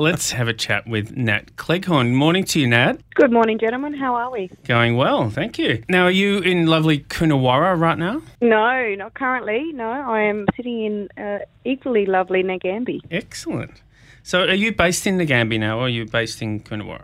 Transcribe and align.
Let's 0.00 0.30
have 0.30 0.46
a 0.46 0.54
chat 0.54 0.86
with 0.86 1.16
Nat 1.16 1.56
Cleghorn. 1.56 2.14
Morning 2.14 2.44
to 2.44 2.60
you, 2.60 2.68
Nat. 2.68 3.00
Good 3.16 3.32
morning, 3.32 3.58
gentlemen. 3.58 3.94
How 3.94 4.14
are 4.14 4.30
we? 4.30 4.48
Going 4.64 4.96
well, 4.96 5.28
thank 5.28 5.58
you. 5.58 5.82
Now, 5.88 6.04
are 6.04 6.10
you 6.12 6.38
in 6.38 6.66
lovely 6.66 7.00
Coonawarra 7.00 7.76
right 7.76 7.98
now? 7.98 8.22
No, 8.40 8.94
not 8.94 9.14
currently. 9.14 9.72
No, 9.72 9.90
I 9.90 10.20
am 10.20 10.46
sitting 10.56 10.84
in 10.84 11.08
uh, 11.20 11.40
equally 11.64 12.06
lovely 12.06 12.44
Nagambie. 12.44 13.00
Excellent. 13.10 13.82
So, 14.22 14.42
are 14.42 14.54
you 14.54 14.70
based 14.72 15.04
in 15.04 15.18
Nagambie 15.18 15.58
now, 15.58 15.78
or 15.80 15.86
are 15.86 15.88
you 15.88 16.06
based 16.06 16.42
in 16.42 16.60
Coonawarra? 16.60 17.02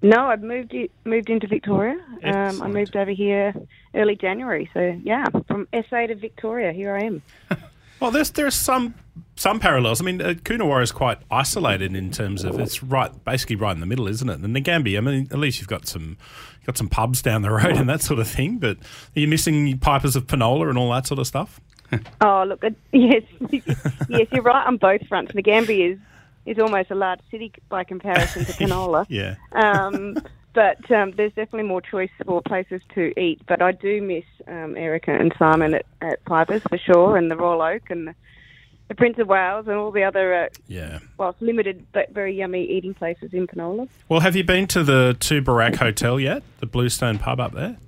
No, 0.00 0.24
I've 0.28 0.42
moved 0.42 0.74
i- 0.74 0.88
moved 1.04 1.28
into 1.28 1.46
Victoria. 1.46 2.02
Um, 2.24 2.62
I 2.62 2.66
moved 2.68 2.96
over 2.96 3.10
here 3.10 3.52
early 3.94 4.16
January. 4.16 4.70
So 4.72 4.98
yeah, 5.04 5.26
from 5.46 5.68
SA 5.74 6.06
to 6.06 6.14
Victoria, 6.14 6.72
here 6.72 6.96
I 6.96 7.04
am. 7.04 7.22
Well, 8.02 8.10
there's 8.10 8.32
there's 8.32 8.56
some 8.56 8.94
some 9.36 9.60
parallels. 9.60 10.00
I 10.00 10.04
mean, 10.04 10.20
uh, 10.20 10.34
Coonawarra 10.34 10.82
is 10.82 10.90
quite 10.90 11.18
isolated 11.30 11.94
in 11.94 12.10
terms 12.10 12.42
of 12.42 12.58
it's 12.58 12.82
right, 12.82 13.12
basically 13.24 13.54
right 13.54 13.70
in 13.70 13.78
the 13.78 13.86
middle, 13.86 14.08
isn't 14.08 14.28
it? 14.28 14.40
And 14.40 14.56
Nagambie, 14.56 14.98
I 14.98 15.00
mean, 15.00 15.28
at 15.30 15.38
least 15.38 15.60
you've 15.60 15.68
got 15.68 15.86
some 15.86 16.16
you've 16.58 16.66
got 16.66 16.76
some 16.76 16.88
pubs 16.88 17.22
down 17.22 17.42
the 17.42 17.50
road 17.52 17.76
and 17.76 17.88
that 17.88 18.02
sort 18.02 18.18
of 18.18 18.26
thing. 18.26 18.58
But 18.58 18.78
are 18.78 19.20
you 19.20 19.28
missing 19.28 19.78
pipers 19.78 20.16
of 20.16 20.26
Penola 20.26 20.68
and 20.68 20.76
all 20.76 20.90
that 20.90 21.06
sort 21.06 21.20
of 21.20 21.28
stuff? 21.28 21.60
Oh, 22.20 22.44
look, 22.48 22.64
it, 22.64 22.74
yes, 22.92 23.22
yes, 24.08 24.26
you're 24.32 24.42
right 24.42 24.66
on 24.66 24.78
both 24.78 25.06
fronts. 25.06 25.30
Nagambie 25.30 25.92
is 25.92 25.98
is 26.44 26.58
almost 26.58 26.90
a 26.90 26.96
large 26.96 27.20
city 27.30 27.52
by 27.68 27.84
comparison 27.84 28.44
to 28.46 28.52
Penola. 28.54 29.06
Yeah. 29.08 29.36
um, 29.52 30.16
but 30.54 30.90
um, 30.90 31.12
there's 31.16 31.32
definitely 31.32 31.64
more 31.68 31.80
choice 31.80 32.10
for 32.26 32.42
places 32.42 32.82
to 32.94 33.18
eat. 33.20 33.40
But 33.46 33.62
I 33.62 33.72
do 33.72 34.02
miss 34.02 34.24
um, 34.46 34.76
Erica 34.76 35.12
and 35.12 35.32
Simon 35.38 35.74
at, 35.74 35.86
at 36.00 36.24
Pipers 36.24 36.62
for 36.68 36.78
sure, 36.78 37.16
and 37.16 37.30
the 37.30 37.36
Royal 37.36 37.62
Oak 37.62 37.82
and 37.90 38.08
the, 38.08 38.14
the 38.88 38.94
Prince 38.94 39.18
of 39.18 39.28
Wales 39.28 39.66
and 39.66 39.76
all 39.76 39.90
the 39.90 40.04
other, 40.04 40.44
uh, 40.44 40.48
Yeah. 40.66 40.98
well, 41.18 41.34
limited 41.40 41.86
but 41.92 42.10
very 42.12 42.36
yummy 42.36 42.64
eating 42.64 42.94
places 42.94 43.32
in 43.32 43.46
Penola. 43.46 43.88
Well, 44.08 44.20
have 44.20 44.36
you 44.36 44.44
been 44.44 44.66
to 44.68 44.82
the 44.84 45.16
Tooborac 45.20 45.76
Hotel 45.76 46.20
yet? 46.20 46.42
The 46.60 46.66
Bluestone 46.66 47.18
pub 47.18 47.40
up 47.40 47.52
there? 47.52 47.78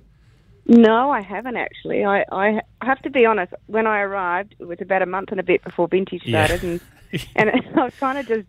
No, 0.67 1.11
I 1.11 1.21
haven't 1.21 1.57
actually. 1.57 2.03
I, 2.03 2.25
I 2.31 2.61
have 2.81 2.99
to 3.03 3.11
be 3.11 3.23
honest. 3.25 3.53
When 3.67 3.85
I 3.85 3.99
arrived, 3.99 4.55
it 4.57 4.63
was 4.67 4.79
about 4.81 5.03
a 5.03 5.05
month 5.05 5.29
and 5.29 5.39
a 5.39 5.43
bit 5.43 5.63
before 5.63 5.87
vintage 5.87 6.23
Yeah. 6.25 6.47
started, 6.47 6.63
and 6.63 6.81
and 7.35 7.51
I 7.79 7.83
was 7.83 7.93
kind 7.99 8.17
of 8.17 8.27
just 8.27 8.47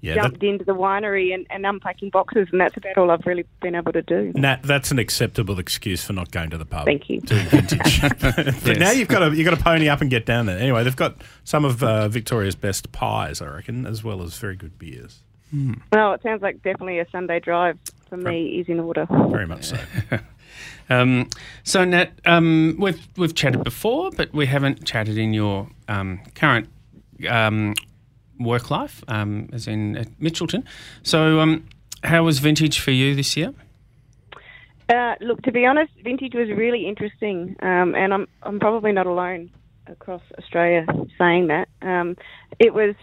Yeah. 0.00 0.14
jumped 0.14 0.40
That, 0.40 0.46
into 0.46 0.64
the 0.64 0.74
winery 0.74 1.34
and, 1.34 1.46
and 1.50 1.66
unpacking 1.66 2.10
boxes, 2.10 2.48
and 2.52 2.60
that's 2.60 2.76
about 2.76 2.96
all 2.96 3.10
I've 3.10 3.26
really 3.26 3.44
been 3.60 3.74
able 3.74 3.92
to 3.92 4.02
do. 4.02 4.32
Nat, 4.34 4.62
that's 4.62 4.90
an 4.90 4.98
acceptable 4.98 5.58
excuse 5.58 6.04
for 6.04 6.12
not 6.12 6.30
going 6.30 6.50
to 6.50 6.58
the 6.58 6.64
pub. 6.64 6.84
Thank 6.84 7.10
you. 7.10 7.20
Doing 7.20 7.46
vintage. 7.46 8.00
but 8.20 8.66
Yes. 8.66 8.78
now 8.78 8.90
you've 8.92 9.08
got 9.08 9.20
to 9.28 9.34
you've 9.36 9.44
got 9.44 9.56
to 9.56 9.62
pony 9.62 9.88
up 9.88 10.00
and 10.00 10.08
get 10.10 10.24
down 10.24 10.46
there. 10.46 10.58
Anyway, 10.58 10.84
they've 10.84 10.94
got 10.94 11.22
some 11.44 11.64
of 11.64 11.82
uh, 11.82 12.08
Victoria's 12.08 12.54
best 12.54 12.92
pies, 12.92 13.40
I 13.42 13.46
reckon, 13.48 13.86
as 13.86 14.04
well 14.04 14.22
as 14.22 14.36
very 14.38 14.56
good 14.56 14.78
beers. 14.78 15.20
Well, 15.92 16.12
it 16.12 16.22
sounds 16.22 16.42
like 16.42 16.56
definitely 16.62 16.98
a 16.98 17.08
Sunday 17.10 17.40
drive 17.40 17.78
for 18.08 18.18
me 18.18 18.58
is 18.60 18.68
in 18.68 18.80
order. 18.80 19.06
Very 19.10 19.46
much 19.46 19.64
so. 19.64 19.78
Um, 20.90 21.28
so, 21.64 21.84
Nat, 21.84 22.12
um, 22.24 22.76
we've 22.78 23.06
we've 23.18 23.34
chatted 23.34 23.62
before, 23.62 24.10
but 24.10 24.32
we 24.32 24.46
haven't 24.46 24.86
chatted 24.86 25.18
in 25.18 25.34
your 25.34 25.68
um, 25.86 26.20
current 26.34 26.68
um, 27.28 27.74
work 28.38 28.70
life, 28.70 29.02
um, 29.08 29.48
as 29.52 29.66
in 29.66 29.96
at 29.96 30.08
Mitchelton. 30.20 30.64
So, 31.02 31.40
um, 31.40 31.66
how 32.02 32.24
was 32.24 32.38
vintage 32.38 32.78
for 32.80 32.90
you 32.90 33.14
this 33.14 33.36
year? 33.36 33.52
Uh, 34.88 35.14
look, 35.20 35.42
to 35.42 35.52
be 35.52 35.66
honest, 35.66 35.92
vintage 36.02 36.34
was 36.34 36.48
really 36.48 36.86
interesting, 36.86 37.56
um, 37.60 37.94
and 37.94 38.14
I'm 38.14 38.26
I'm 38.42 38.58
probably 38.58 38.92
not 38.92 39.06
alone 39.06 39.50
across 39.86 40.22
Australia 40.38 40.86
saying 41.18 41.48
that. 41.48 41.68
Um, 41.82 42.16
it 42.58 42.72
was 42.72 42.94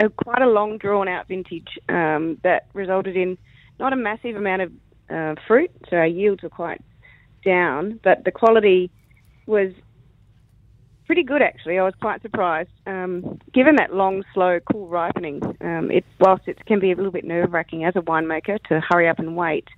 a, 0.00 0.08
quite 0.08 0.42
a 0.42 0.48
long, 0.48 0.78
drawn 0.78 1.08
out 1.08 1.28
vintage 1.28 1.78
um, 1.88 2.38
that 2.42 2.66
resulted 2.72 3.16
in 3.16 3.38
not 3.78 3.92
a 3.92 3.96
massive 3.96 4.36
amount 4.36 4.62
of 4.62 4.72
uh, 5.08 5.34
fruit, 5.46 5.70
so 5.88 5.96
our 5.96 6.06
yields 6.06 6.42
were 6.42 6.48
quite 6.48 6.80
down, 7.44 8.00
but 8.02 8.24
the 8.24 8.32
quality 8.32 8.90
was 9.46 9.72
pretty 11.06 11.22
good 11.22 11.42
actually. 11.42 11.78
I 11.78 11.82
was 11.82 11.94
quite 12.00 12.22
surprised. 12.22 12.70
Um, 12.86 13.40
given 13.54 13.76
that 13.76 13.94
long, 13.94 14.24
slow, 14.34 14.58
cool 14.70 14.88
ripening, 14.88 15.42
um, 15.60 15.90
it 15.90 16.04
whilst 16.20 16.48
it 16.48 16.64
can 16.66 16.80
be 16.80 16.92
a 16.92 16.96
little 16.96 17.12
bit 17.12 17.24
nerve 17.24 17.52
wracking 17.52 17.84
as 17.84 17.96
a 17.96 18.00
winemaker 18.00 18.62
to 18.68 18.80
hurry 18.80 19.08
up 19.08 19.18
and 19.18 19.36
wait. 19.36 19.68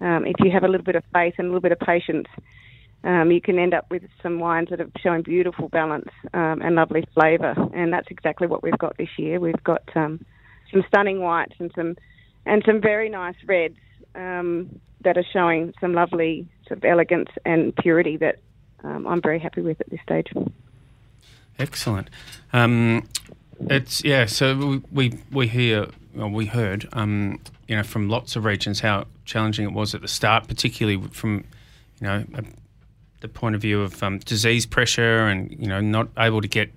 Um, 0.00 0.26
if 0.26 0.36
you 0.40 0.50
have 0.50 0.64
a 0.64 0.68
little 0.68 0.84
bit 0.84 0.96
of 0.96 1.04
faith 1.12 1.34
and 1.38 1.46
a 1.46 1.50
little 1.50 1.60
bit 1.60 1.72
of 1.72 1.78
patience, 1.78 2.26
um, 3.04 3.30
you 3.30 3.40
can 3.40 3.58
end 3.58 3.74
up 3.74 3.86
with 3.90 4.02
some 4.22 4.40
wines 4.40 4.68
that 4.70 4.80
are 4.80 4.90
showing 5.00 5.22
beautiful 5.22 5.68
balance 5.68 6.08
um, 6.34 6.60
and 6.62 6.74
lovely 6.74 7.04
flavour. 7.14 7.54
And 7.74 7.92
that's 7.92 8.08
exactly 8.10 8.46
what 8.46 8.62
we've 8.62 8.78
got 8.78 8.96
this 8.96 9.10
year. 9.16 9.38
We've 9.38 9.62
got 9.62 9.82
um, 9.94 10.24
some 10.72 10.84
stunning 10.88 11.20
whites 11.20 11.54
and 11.58 11.70
some 11.74 11.96
and 12.44 12.62
some 12.66 12.80
very 12.80 13.08
nice 13.08 13.36
reds 13.46 13.76
that 15.04 15.16
are 15.16 15.24
showing 15.32 15.72
some 15.80 15.94
lovely 15.94 16.48
sort 16.66 16.78
of 16.78 16.84
elegance 16.84 17.28
and 17.44 17.74
purity 17.76 18.16
that 18.18 18.36
um, 18.84 19.06
I'm 19.06 19.20
very 19.20 19.38
happy 19.38 19.60
with 19.60 19.80
at 19.80 19.90
this 19.90 20.00
stage. 20.02 20.32
Excellent. 21.58 22.08
Um, 22.52 23.06
it's 23.68 24.02
yeah. 24.04 24.26
So 24.26 24.82
we 24.90 25.18
we, 25.30 25.46
hear 25.46 25.86
well, 26.14 26.30
we 26.30 26.46
heard 26.46 26.88
um, 26.92 27.40
you 27.68 27.76
know 27.76 27.82
from 27.82 28.08
lots 28.08 28.36
of 28.36 28.44
regions 28.44 28.80
how 28.80 29.06
challenging 29.24 29.66
it 29.66 29.72
was 29.72 29.94
at 29.94 30.00
the 30.00 30.08
start, 30.08 30.48
particularly 30.48 31.00
from 31.08 31.44
you 32.00 32.06
know 32.06 32.24
the 33.20 33.28
point 33.28 33.54
of 33.54 33.60
view 33.60 33.82
of 33.82 34.02
um, 34.02 34.18
disease 34.18 34.66
pressure 34.66 35.26
and 35.28 35.50
you 35.58 35.68
know 35.68 35.80
not 35.80 36.08
able 36.18 36.40
to 36.40 36.48
get 36.48 36.72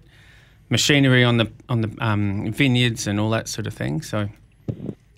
machinery 0.69 1.23
on 1.23 1.37
the 1.37 1.51
on 1.69 1.81
the 1.81 1.95
um, 1.99 2.51
vineyards 2.51 3.07
and 3.07 3.19
all 3.19 3.29
that 3.31 3.47
sort 3.47 3.67
of 3.67 3.73
thing. 3.73 4.01
So 4.01 4.29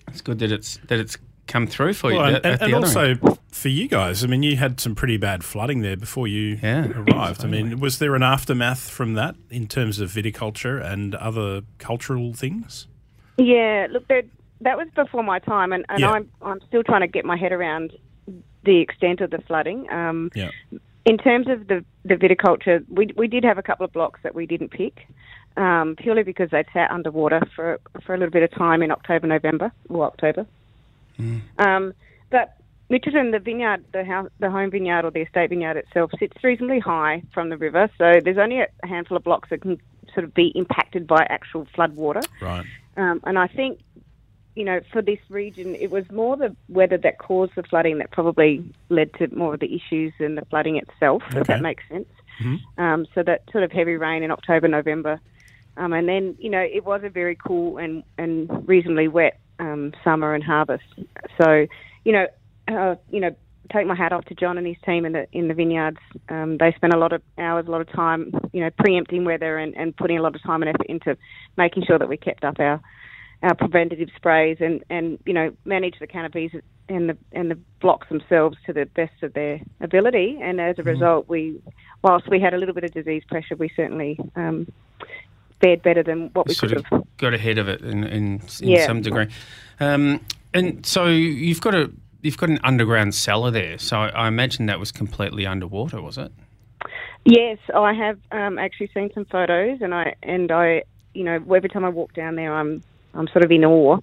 it's 0.08 0.20
good 0.20 0.38
that 0.40 0.50
it's 0.50 0.78
that 0.88 0.98
it's 0.98 1.18
come 1.48 1.66
through 1.66 1.94
for 1.94 2.12
you. 2.12 2.18
Well, 2.18 2.36
at- 2.36 2.44
and, 2.46 2.54
at 2.54 2.62
and 2.62 2.74
also 2.74 3.00
end. 3.10 3.38
for 3.50 3.68
you 3.68 3.88
guys, 3.88 4.22
I 4.22 4.26
mean, 4.28 4.42
you 4.42 4.56
had 4.56 4.78
some 4.80 4.94
pretty 4.94 5.16
bad 5.16 5.42
flooding 5.42 5.80
there 5.80 5.96
before 5.96 6.28
you 6.28 6.58
Yeah, 6.62 6.88
arrived. 6.90 7.44
I 7.44 7.48
mean, 7.48 7.80
was 7.80 7.98
there 7.98 8.14
an 8.14 8.22
aftermath 8.22 8.88
from 8.88 9.14
that 9.14 9.34
in 9.50 9.66
terms 9.66 9.98
of 9.98 10.10
viticulture 10.10 10.80
and 10.84 11.14
other 11.16 11.62
cultural 11.78 12.32
things? 12.34 12.86
Yeah, 13.36 13.86
look, 13.90 14.06
that 14.08 14.24
that 14.60 14.76
was 14.76 14.88
before 14.94 15.22
my 15.22 15.38
time, 15.38 15.72
and, 15.72 15.84
and 15.88 16.00
Yeah. 16.00 16.10
I'm 16.12 16.28
I'm 16.42 16.60
still 16.68 16.82
trying 16.84 17.00
to 17.02 17.06
get 17.08 17.24
my 17.24 17.36
head 17.36 17.52
around 17.52 17.92
the 18.64 18.78
extent 18.80 19.20
of 19.20 19.30
the 19.30 19.38
flooding. 19.46 19.90
Um, 19.90 20.30
Yeah. 20.34 20.50
in 21.04 21.16
terms 21.18 21.48
of 21.48 21.66
the 21.68 21.84
the 22.04 22.14
viticulture, 22.16 22.84
we 22.88 23.08
we 23.16 23.28
did 23.28 23.44
have 23.44 23.58
a 23.58 23.62
couple 23.62 23.84
of 23.86 23.92
blocks 23.92 24.20
that 24.24 24.34
we 24.34 24.46
didn't 24.46 24.70
pick, 24.70 25.06
um, 25.56 25.94
purely 25.96 26.22
because 26.24 26.50
they 26.50 26.64
sat 26.72 26.90
underwater 26.90 27.40
for 27.54 27.78
for 28.04 28.14
a 28.14 28.18
little 28.18 28.32
bit 28.32 28.42
of 28.42 28.50
time 28.50 28.82
in 28.82 28.90
October, 28.90 29.26
November, 29.28 29.70
or 29.88 30.04
October. 30.06 30.44
Um, 31.58 31.94
but 32.30 32.56
Mitchelton, 32.90 33.32
the 33.32 33.38
vineyard, 33.38 33.84
the 33.92 34.04
house, 34.04 34.30
the 34.38 34.50
home 34.50 34.70
vineyard 34.70 35.04
or 35.04 35.10
the 35.10 35.20
estate 35.20 35.50
vineyard 35.50 35.76
itself 35.76 36.10
sits 36.18 36.42
reasonably 36.42 36.80
high 36.80 37.22
from 37.34 37.50
the 37.50 37.56
river, 37.56 37.90
so 37.98 38.20
there's 38.24 38.38
only 38.38 38.60
a 38.60 38.68
handful 38.82 39.16
of 39.16 39.24
blocks 39.24 39.50
that 39.50 39.60
can 39.60 39.78
sort 40.14 40.24
of 40.24 40.32
be 40.32 40.52
impacted 40.54 41.06
by 41.06 41.26
actual 41.28 41.66
flood 41.74 41.94
water. 41.96 42.22
Right. 42.40 42.64
Um, 42.96 43.20
and 43.24 43.38
I 43.38 43.46
think, 43.46 43.80
you 44.54 44.64
know, 44.64 44.80
for 44.92 45.02
this 45.02 45.18
region, 45.28 45.74
it 45.74 45.90
was 45.90 46.10
more 46.10 46.36
the 46.36 46.56
weather 46.68 46.96
that 46.96 47.18
caused 47.18 47.54
the 47.56 47.62
flooding 47.62 47.98
that 47.98 48.10
probably 48.10 48.64
led 48.88 49.12
to 49.14 49.32
more 49.34 49.54
of 49.54 49.60
the 49.60 49.74
issues 49.74 50.12
than 50.18 50.34
the 50.34 50.44
flooding 50.46 50.76
itself, 50.76 51.22
if 51.32 51.46
that 51.46 51.60
makes 51.60 51.84
sense. 51.88 52.08
Um, 52.78 53.06
so 53.14 53.22
that 53.22 53.42
sort 53.52 53.64
of 53.64 53.70
heavy 53.70 53.96
rain 53.96 54.22
in 54.22 54.30
October, 54.30 54.66
November. 54.66 55.20
Um, 55.76 55.92
and 55.92 56.08
then, 56.08 56.36
you 56.40 56.50
know, 56.50 56.60
it 56.60 56.84
was 56.84 57.02
a 57.04 57.08
very 57.10 57.36
cool 57.36 57.78
and, 57.78 58.02
and 58.16 58.66
reasonably 58.66 59.08
wet 59.08 59.38
um, 59.58 59.92
summer 60.04 60.34
and 60.34 60.44
harvest. 60.44 60.84
So, 61.40 61.66
you 62.04 62.12
know, 62.12 62.26
uh, 62.68 62.96
you 63.10 63.20
know, 63.20 63.34
take 63.72 63.86
my 63.86 63.94
hat 63.94 64.12
off 64.12 64.24
to 64.26 64.34
John 64.34 64.58
and 64.58 64.66
his 64.66 64.76
team 64.84 65.04
in 65.04 65.12
the 65.12 65.26
in 65.32 65.48
the 65.48 65.54
vineyards. 65.54 65.98
Um, 66.28 66.58
they 66.58 66.72
spent 66.76 66.94
a 66.94 66.98
lot 66.98 67.12
of 67.12 67.22
hours, 67.36 67.66
a 67.66 67.70
lot 67.70 67.80
of 67.80 67.90
time, 67.92 68.32
you 68.52 68.60
know, 68.60 68.70
preempting 68.78 69.24
weather 69.24 69.58
and, 69.58 69.76
and 69.76 69.96
putting 69.96 70.18
a 70.18 70.22
lot 70.22 70.34
of 70.34 70.42
time 70.42 70.62
and 70.62 70.70
effort 70.70 70.86
into 70.88 71.16
making 71.56 71.84
sure 71.86 71.98
that 71.98 72.08
we 72.08 72.16
kept 72.16 72.44
up 72.44 72.58
our 72.58 72.80
our 73.42 73.54
preventative 73.54 74.08
sprays 74.16 74.56
and, 74.60 74.82
and 74.90 75.18
you 75.24 75.32
know 75.32 75.54
manage 75.64 75.94
the 76.00 76.08
canopies 76.08 76.50
and 76.88 77.08
the 77.08 77.16
and 77.32 77.50
the 77.50 77.58
blocks 77.80 78.08
themselves 78.08 78.56
to 78.66 78.72
the 78.72 78.86
best 78.86 79.22
of 79.22 79.32
their 79.34 79.60
ability. 79.80 80.38
And 80.42 80.60
as 80.60 80.78
a 80.78 80.82
result, 80.82 81.28
we, 81.28 81.60
whilst 82.02 82.28
we 82.28 82.40
had 82.40 82.54
a 82.54 82.58
little 82.58 82.74
bit 82.74 82.84
of 82.84 82.92
disease 82.92 83.22
pressure, 83.28 83.56
we 83.56 83.70
certainly 83.76 84.18
um, 84.34 84.72
fared 85.60 85.82
better 85.82 86.02
than 86.02 86.30
what 86.34 86.46
we 86.46 86.54
sort 86.54 86.70
could 86.70 86.78
of 86.78 86.84
have. 86.86 87.04
got 87.16 87.34
ahead 87.34 87.58
of 87.58 87.68
it 87.68 87.80
in 87.82 88.04
in, 88.04 88.40
in 88.60 88.68
Yeah. 88.68 88.86
some 88.86 89.02
degree. 89.02 89.26
Um, 89.80 90.20
and 90.54 90.84
so 90.86 91.06
you've 91.06 91.60
got 91.60 91.74
a 91.74 91.90
you've 92.22 92.36
got 92.38 92.48
an 92.48 92.58
underground 92.64 93.14
cellar 93.14 93.50
there. 93.50 93.78
So 93.78 93.98
I, 93.98 94.08
I 94.08 94.28
imagine 94.28 94.66
that 94.66 94.78
was 94.78 94.92
completely 94.92 95.46
underwater, 95.46 96.00
was 96.02 96.18
it? 96.18 96.32
Yes, 97.24 97.58
I 97.74 97.92
have 97.92 98.18
um, 98.32 98.58
actually 98.58 98.90
seen 98.94 99.10
some 99.12 99.24
photos, 99.26 99.80
and 99.82 99.94
I 99.94 100.14
and 100.22 100.50
I, 100.50 100.84
you 101.14 101.24
know, 101.24 101.34
every 101.54 101.68
time 101.68 101.84
I 101.84 101.88
walk 101.90 102.14
down 102.14 102.36
there, 102.36 102.54
I'm 102.54 102.82
I'm 103.14 103.28
sort 103.28 103.44
of 103.44 103.50
in 103.50 103.64
awe. 103.64 103.98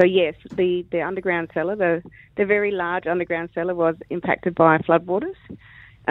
So 0.00 0.04
yes, 0.04 0.34
the, 0.56 0.84
the 0.90 1.02
underground 1.02 1.50
cellar, 1.54 1.76
the 1.76 2.02
the 2.36 2.44
very 2.44 2.72
large 2.72 3.06
underground 3.06 3.50
cellar, 3.54 3.74
was 3.74 3.94
impacted 4.10 4.54
by 4.54 4.78
floodwaters, 4.78 5.36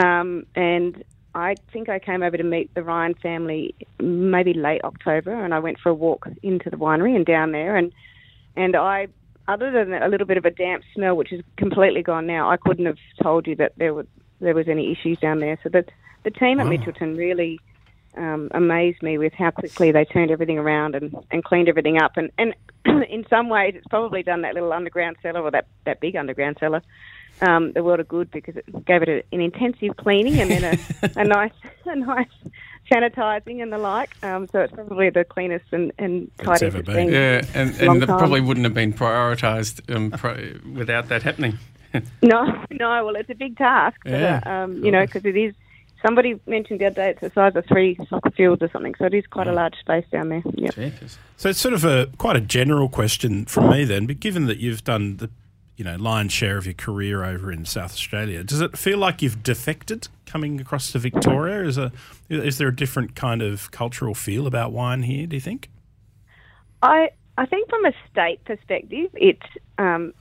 um, 0.01 0.45
and 0.55 1.03
I 1.35 1.55
think 1.71 1.89
I 1.89 1.99
came 1.99 2.21
over 2.21 2.37
to 2.37 2.43
meet 2.43 2.73
the 2.75 2.83
Ryan 2.83 3.15
family 3.15 3.73
maybe 3.99 4.53
late 4.53 4.83
October, 4.83 5.33
and 5.33 5.53
I 5.53 5.59
went 5.59 5.79
for 5.79 5.89
a 5.89 5.93
walk 5.93 6.27
into 6.43 6.69
the 6.69 6.77
winery 6.77 7.15
and 7.15 7.25
down 7.25 7.51
there, 7.51 7.75
and 7.75 7.91
and 8.55 8.75
I, 8.75 9.07
other 9.47 9.71
than 9.71 9.93
a 9.93 10.07
little 10.07 10.27
bit 10.27 10.37
of 10.37 10.45
a 10.45 10.51
damp 10.51 10.83
smell, 10.93 11.15
which 11.15 11.33
is 11.33 11.41
completely 11.57 12.03
gone 12.03 12.27
now, 12.27 12.51
I 12.51 12.57
couldn't 12.57 12.85
have 12.85 12.99
told 13.21 13.47
you 13.47 13.55
that 13.55 13.73
there 13.77 13.93
was 13.93 14.05
there 14.39 14.53
was 14.53 14.67
any 14.67 14.91
issues 14.91 15.17
down 15.19 15.39
there. 15.39 15.57
So 15.63 15.69
the 15.69 15.85
the 16.23 16.31
team 16.31 16.59
at 16.59 16.67
Wow. 16.67 16.73
Mitchelton 16.73 17.17
really 17.17 17.59
um, 18.17 18.49
amazed 18.53 19.01
me 19.01 19.17
with 19.17 19.33
how 19.33 19.51
quickly 19.51 19.91
they 19.91 20.05
turned 20.05 20.31
everything 20.31 20.57
around 20.57 20.95
and, 20.95 21.15
and 21.31 21.43
cleaned 21.43 21.67
everything 21.67 21.97
up. 21.97 22.15
And, 22.15 22.31
and 22.37 22.53
in 22.85 23.25
some 23.29 23.49
ways, 23.49 23.73
it's 23.75 23.87
probably 23.87 24.23
done 24.23 24.41
that 24.43 24.53
little 24.53 24.71
underground 24.71 25.17
cellar 25.21 25.41
or 25.41 25.51
that, 25.51 25.67
that 25.85 25.99
big 25.99 26.15
underground 26.15 26.57
cellar 26.59 26.81
um, 27.41 27.71
the 27.73 27.83
world 27.83 27.99
of 27.99 28.07
good 28.07 28.31
because 28.31 28.55
it 28.55 28.85
gave 28.85 29.01
it 29.01 29.09
a, 29.09 29.23
an 29.31 29.41
intensive 29.41 29.97
cleaning 29.97 30.39
and 30.39 30.51
then 30.51 30.63
a, 30.63 31.09
a 31.21 31.23
nice 31.23 31.51
a 31.85 31.95
nice 31.95 32.27
sanitising 32.91 33.61
and 33.61 33.71
the 33.71 33.77
like. 33.77 34.11
Um, 34.23 34.47
so 34.47 34.61
it's 34.61 34.73
probably 34.73 35.09
the 35.09 35.23
cleanest 35.23 35.65
and, 35.71 35.91
and 35.97 36.29
tidiest 36.37 36.63
ever 36.63 36.79
it's 36.79 36.87
been. 36.87 37.07
been. 37.07 37.13
Yeah, 37.13 37.41
and, 37.53 37.75
and 37.79 38.01
that 38.01 38.07
time. 38.07 38.17
probably 38.17 38.41
wouldn't 38.41 38.65
have 38.65 38.73
been 38.73 38.93
prioritised 38.93 39.93
um, 39.95 40.11
pro- 40.11 40.59
without 40.73 41.09
that 41.09 41.23
happening. 41.23 41.57
No, 42.23 42.43
no. 42.71 43.05
Well, 43.05 43.15
it's 43.15 43.29
a 43.29 43.35
big 43.35 43.55
task. 43.55 43.97
Yeah. 44.03 44.41
um, 44.47 44.83
you 44.83 44.89
know, 44.89 45.05
because 45.05 45.25
it 45.25 45.37
is. 45.37 45.53
Somebody 46.01 46.39
mentioned 46.47 46.79
the 46.81 46.87
other 46.87 46.95
day 46.95 47.09
it's 47.11 47.21
the 47.21 47.29
size 47.29 47.55
of 47.55 47.67
three 47.67 47.95
soccer 48.09 48.31
fields 48.31 48.63
or 48.63 48.69
something, 48.71 48.95
so 48.97 49.05
it 49.05 49.13
is 49.13 49.27
quite 49.27 49.45
a 49.45 49.53
large 49.53 49.75
space 49.75 50.03
down 50.11 50.29
there. 50.29 50.41
Yep. 50.55 50.73
Jeepers. 50.73 51.19
So 51.37 51.49
it's 51.49 51.59
sort 51.61 51.75
of 51.75 51.85
a 51.85 52.07
quite 52.17 52.35
a 52.35 52.41
general 52.41 52.89
question 52.89 53.45
from 53.45 53.69
me 53.69 53.85
then, 53.85 54.07
but 54.07 54.19
given 54.19 54.47
that 54.47 54.57
you've 54.57 54.83
done 54.83 55.17
the 55.17 55.29
you 55.83 55.91
know 55.91 55.97
lion's 55.97 56.31
share 56.31 56.57
of 56.57 56.65
your 56.65 56.73
career 56.73 57.25
over 57.25 57.51
in 57.51 57.65
South 57.65 57.91
Australia, 57.91 58.41
does 58.41 58.61
it 58.61 58.77
feel 58.77 58.97
like 58.97 59.21
you've 59.21 59.43
defected 59.43 60.07
coming 60.25 60.61
across 60.61 60.93
to 60.93 60.99
Victoria? 60.99 61.65
Is 61.65 61.77
a 61.77 61.91
is 62.29 62.57
there 62.57 62.69
a 62.69 62.75
different 62.75 63.15
kind 63.15 63.41
of 63.41 63.69
cultural 63.71 64.15
feel 64.15 64.47
about 64.47 64.71
wine 64.71 65.03
here? 65.03 65.27
Do 65.27 65.35
you 65.35 65.41
think? 65.41 65.69
I 66.81 67.09
I 67.37 67.45
think 67.45 67.69
from 67.69 67.85
a 67.85 67.91
state 68.09 68.45
perspective, 68.45 69.09
it's 69.13 69.45
um, 69.77 70.13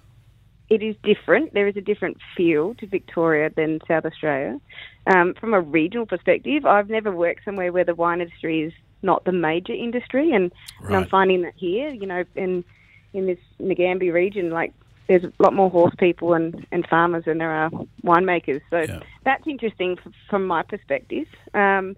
it 0.68 0.82
is 0.82 0.96
different. 1.04 1.54
There 1.54 1.68
is 1.68 1.76
a 1.76 1.80
different 1.80 2.16
feel 2.36 2.74
to 2.74 2.86
Victoria 2.88 3.48
than 3.54 3.78
South 3.86 4.04
Australia. 4.04 4.60
Um, 5.06 5.34
from 5.34 5.54
a 5.54 5.60
regional 5.60 6.06
perspective, 6.06 6.66
I've 6.66 6.90
never 6.90 7.12
worked 7.12 7.44
somewhere 7.44 7.70
where 7.70 7.84
the 7.84 7.94
wine 7.94 8.20
industry 8.20 8.62
is 8.62 8.72
not 9.02 9.24
the 9.24 9.32
major 9.32 9.72
industry, 9.72 10.32
and, 10.32 10.52
and 10.82 10.96
I'm 10.96 11.08
finding 11.08 11.42
that 11.42 11.54
here, 11.56 11.90
you 11.90 12.06
know, 12.06 12.24
in 12.34 12.64
in 13.12 13.26
this 13.26 13.38
Nagambie 13.60 14.12
region, 14.12 14.50
like 14.50 14.72
there's 15.12 15.24
a 15.24 15.42
lot 15.42 15.52
more 15.52 15.68
horse 15.70 15.94
people 15.98 16.32
and, 16.32 16.66
and 16.72 16.86
farmers 16.88 17.24
than 17.26 17.36
there 17.38 17.50
are 17.50 17.70
winemakers. 18.02 18.62
So 18.70 18.78
Yeah. 18.80 19.00
that's 19.24 19.46
interesting 19.46 19.98
f- 20.04 20.12
from 20.30 20.46
my 20.46 20.62
perspective. 20.62 21.26
Um, 21.52 21.96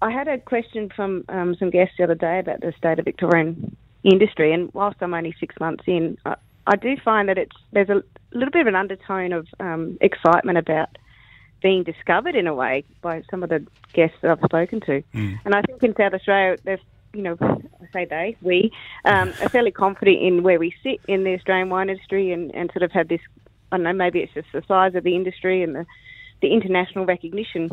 I 0.00 0.10
had 0.12 0.28
a 0.28 0.38
question 0.38 0.90
from 0.94 1.24
um, 1.28 1.56
some 1.56 1.70
guests 1.70 1.94
the 1.98 2.04
other 2.04 2.14
day 2.14 2.38
about 2.38 2.60
the 2.60 2.72
state 2.78 2.98
of 3.00 3.04
Victorian 3.04 3.76
industry, 4.04 4.52
and 4.52 4.70
whilst 4.72 4.98
I'm 5.02 5.12
only 5.12 5.34
six 5.40 5.54
months 5.60 5.84
in, 5.86 6.16
I, 6.24 6.36
I 6.66 6.76
do 6.76 6.96
find 7.04 7.28
that 7.28 7.36
it's 7.36 7.56
there's 7.72 7.90
a 7.90 8.02
little 8.32 8.52
bit 8.52 8.62
of 8.62 8.66
an 8.68 8.76
undertone 8.76 9.32
of 9.32 9.46
um, 9.58 9.98
excitement 10.00 10.56
about 10.56 10.88
being 11.62 11.82
discovered 11.82 12.34
in 12.36 12.46
a 12.46 12.54
way 12.54 12.84
by 13.02 13.22
some 13.30 13.42
of 13.42 13.50
the 13.50 13.66
guests 13.92 14.16
that 14.22 14.30
I've 14.30 14.44
spoken 14.44 14.80
to, 14.82 15.02
and 15.44 15.54
I 15.54 15.62
think 15.62 15.82
in 15.82 15.94
South 15.96 16.14
Australia, 16.14 16.56
there's 16.64 16.80
you 17.12 17.22
know, 17.22 17.36
I 17.40 17.86
say 17.92 18.04
they, 18.04 18.36
we, 18.42 18.70
um, 19.04 19.30
are 19.40 19.48
fairly 19.48 19.72
confident 19.72 20.22
in 20.22 20.42
where 20.42 20.58
we 20.58 20.74
sit 20.82 21.00
in 21.08 21.24
the 21.24 21.34
Australian 21.34 21.68
wine 21.68 21.90
industry 21.90 22.32
and, 22.32 22.54
and 22.54 22.70
sort 22.72 22.82
of 22.82 22.92
have 22.92 23.08
this, 23.08 23.20
I 23.72 23.76
don't 23.76 23.84
know, 23.84 23.92
maybe 23.92 24.20
it's 24.20 24.34
just 24.34 24.48
the 24.52 24.62
size 24.68 24.94
of 24.94 25.04
the 25.04 25.16
industry 25.16 25.62
and 25.62 25.74
the, 25.74 25.86
the 26.40 26.52
international 26.52 27.06
recognition. 27.06 27.70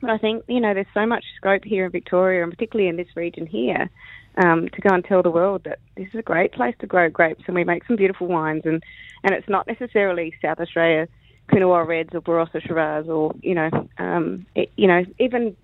But 0.00 0.10
I 0.10 0.18
think, 0.18 0.44
you 0.48 0.60
know, 0.60 0.72
there's 0.72 0.86
so 0.94 1.06
much 1.06 1.24
scope 1.36 1.64
here 1.64 1.84
in 1.84 1.92
Victoria 1.92 2.42
and 2.42 2.52
particularly 2.52 2.88
in 2.88 2.96
this 2.96 3.14
region 3.16 3.46
here 3.46 3.90
um, 4.36 4.68
to 4.68 4.80
go 4.80 4.94
and 4.94 5.04
tell 5.04 5.22
the 5.22 5.30
world 5.30 5.62
that 5.64 5.78
this 5.96 6.08
is 6.08 6.20
a 6.20 6.22
great 6.22 6.52
place 6.52 6.74
to 6.80 6.86
grow 6.86 7.10
grapes 7.10 7.42
and 7.46 7.54
we 7.54 7.64
make 7.64 7.84
some 7.86 7.96
beautiful 7.96 8.26
wines 8.26 8.62
and, 8.64 8.82
and 9.24 9.34
it's 9.34 9.48
not 9.48 9.66
necessarily 9.66 10.32
South 10.40 10.60
Australia 10.60 11.08
Coonawarra 11.50 11.86
Reds 11.86 12.10
or 12.14 12.20
Barossa 12.20 12.62
Shiraz 12.62 13.08
or, 13.08 13.34
you 13.42 13.54
know, 13.54 13.70
um, 13.98 14.46
it, 14.54 14.70
you 14.76 14.86
know, 14.86 15.04
even 15.18 15.56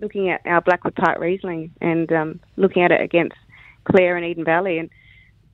looking 0.00 0.30
at 0.30 0.40
our 0.46 0.60
Blackwood 0.60 0.94
Park 0.94 1.18
Riesling 1.18 1.72
and 1.80 2.10
um, 2.12 2.40
looking 2.56 2.82
at 2.82 2.90
it 2.90 3.00
against 3.00 3.36
Clare 3.84 4.16
and 4.16 4.24
Eden 4.24 4.44
Valley. 4.44 4.78
And 4.78 4.90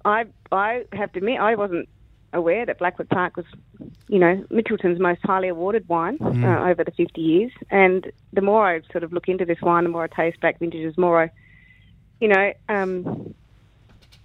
I, 0.05 0.27
I 0.53 0.85
have 0.93 1.13
to 1.13 1.19
admit, 1.19 1.41
I 1.41 1.55
wasn't 1.55 1.89
aware 2.33 2.67
that 2.67 2.79
Blackwood 2.79 3.09
Park 3.09 3.37
was, 3.37 3.47
you 4.09 4.19
know, 4.19 4.45
Mitchelton's 4.51 5.01
most 5.01 5.21
highly 5.23 5.49
awarded 5.49 5.89
wine 5.89 6.19
uh, 6.21 6.69
over 6.69 6.85
the 6.85 6.93
50 6.93 7.21
years. 7.21 7.53
And 7.71 8.11
the 8.33 8.43
more 8.43 8.67
I 8.67 8.81
sort 8.93 9.05
of 9.05 9.13
look 9.13 9.29
into 9.29 9.45
this 9.45 9.61
wine, 9.63 9.85
the 9.85 9.91
more 9.91 10.05
I 10.05 10.09
taste 10.09 10.41
back 10.41 10.59
vintages, 10.59 10.95
the 10.97 11.01
more 11.01 11.23
I, 11.25 11.31
you 12.21 12.29
know, 12.29 12.53
um, 12.69 13.35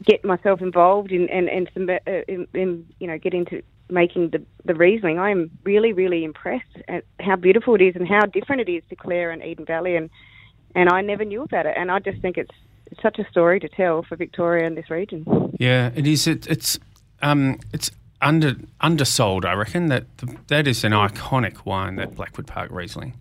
get 0.03 0.23
myself 0.25 0.62
involved 0.62 1.12
in 1.12 1.29
and 1.29 1.50
uh, 1.77 2.00
in, 2.27 2.47
in 2.53 2.88
you 3.00 3.07
know 3.07 3.18
get 3.18 3.33
into 3.33 3.62
making 3.91 4.29
the 4.29 4.41
the 4.65 4.73
Riesling. 4.73 5.19
I 5.19 5.29
am 5.29 5.51
really 5.63 5.93
really 5.93 6.23
impressed 6.23 6.77
at 6.88 7.03
how 7.19 7.35
beautiful 7.35 7.75
it 7.75 7.81
is 7.81 7.95
and 7.95 8.07
how 8.07 8.25
different 8.25 8.61
it 8.61 8.71
is 8.71 8.83
to 8.89 8.95
Clare 8.95 9.31
and 9.31 9.43
Eden 9.43 9.65
Valley, 9.65 9.95
and 9.95 10.09
and 10.75 10.89
I 10.89 11.01
never 11.01 11.25
knew 11.25 11.43
about 11.43 11.65
it. 11.65 11.75
And 11.77 11.91
I 11.91 11.99
just 11.99 12.21
think 12.21 12.38
it's, 12.38 12.55
it's 12.88 13.01
such 13.01 13.19
a 13.19 13.29
story 13.29 13.59
to 13.59 13.69
tell 13.69 14.03
for 14.03 14.15
Victoria 14.15 14.65
and 14.65 14.77
this 14.77 14.89
region. 14.89 15.25
Yeah, 15.59 15.91
it 15.95 16.07
is. 16.07 16.27
It, 16.27 16.47
it's 16.47 16.79
um, 17.21 17.59
it's 17.73 17.91
under 18.21 18.55
undersold. 18.79 19.45
I 19.45 19.53
reckon 19.53 19.88
that 19.88 20.05
that 20.47 20.67
is 20.67 20.83
an 20.83 20.91
iconic 20.91 21.65
wine, 21.65 21.95
that 21.95 22.15
Blackwood 22.15 22.47
Park 22.47 22.71
Riesling. 22.71 23.13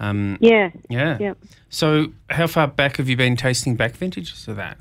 Um, 0.00 0.36
Yeah, 0.40 0.70
yeah. 0.88 1.16
yeah. 1.20 1.34
So, 1.70 2.12
how 2.30 2.46
far 2.46 2.66
back 2.66 2.96
have 2.96 3.08
you 3.08 3.16
been 3.16 3.36
tasting 3.36 3.76
back 3.76 3.92
vintages 3.92 4.48
of 4.48 4.56
that? 4.56 4.76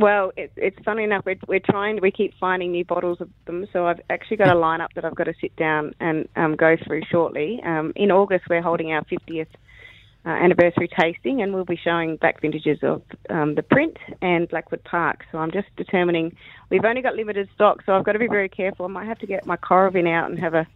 Well, 0.00 0.32
it, 0.34 0.50
it's 0.56 0.78
funny 0.82 1.04
enough. 1.04 1.26
We're, 1.26 1.38
we're 1.46 1.60
trying. 1.60 2.00
We 2.00 2.10
keep 2.10 2.32
finding 2.40 2.72
new 2.72 2.86
bottles 2.86 3.20
of 3.20 3.28
them. 3.44 3.66
So 3.70 3.86
I've 3.86 4.00
actually 4.08 4.38
got 4.38 4.48
a 4.48 4.58
lineup 4.58 4.94
that 4.94 5.04
I've 5.04 5.14
got 5.14 5.24
to 5.24 5.34
sit 5.38 5.54
down 5.56 5.94
and 6.00 6.26
um, 6.36 6.56
go 6.56 6.78
through 6.82 7.02
shortly. 7.10 7.60
Um, 7.62 7.92
in 7.96 8.10
August, 8.10 8.46
we're 8.48 8.62
holding 8.62 8.92
our 8.92 9.04
50th 9.04 9.46
uh, 10.24 10.30
anniversary 10.30 10.88
tasting, 10.98 11.42
and 11.42 11.52
we'll 11.52 11.66
be 11.66 11.76
showing 11.76 12.16
back 12.16 12.40
vintages 12.40 12.78
of 12.82 13.02
um, 13.28 13.56
the 13.56 13.62
Print 13.62 13.98
and 14.22 14.48
Blackwood 14.48 14.82
Park. 14.84 15.26
So 15.30 15.36
I'm 15.38 15.50
just 15.50 15.68
determining. 15.76 16.34
We've 16.70 16.84
only 16.84 17.02
got 17.02 17.14
limited 17.14 17.50
stock, 17.54 17.82
so 17.84 17.92
I've 17.92 18.04
got 18.04 18.12
to 18.12 18.18
be 18.18 18.28
very 18.28 18.48
careful. 18.48 18.86
I 18.86 18.88
might 18.88 19.06
have 19.06 19.18
to 19.18 19.26
get 19.26 19.44
my 19.44 19.58
Coravin 19.58 20.08
out 20.08 20.30
and 20.30 20.38
have 20.38 20.54
a, 20.54 20.66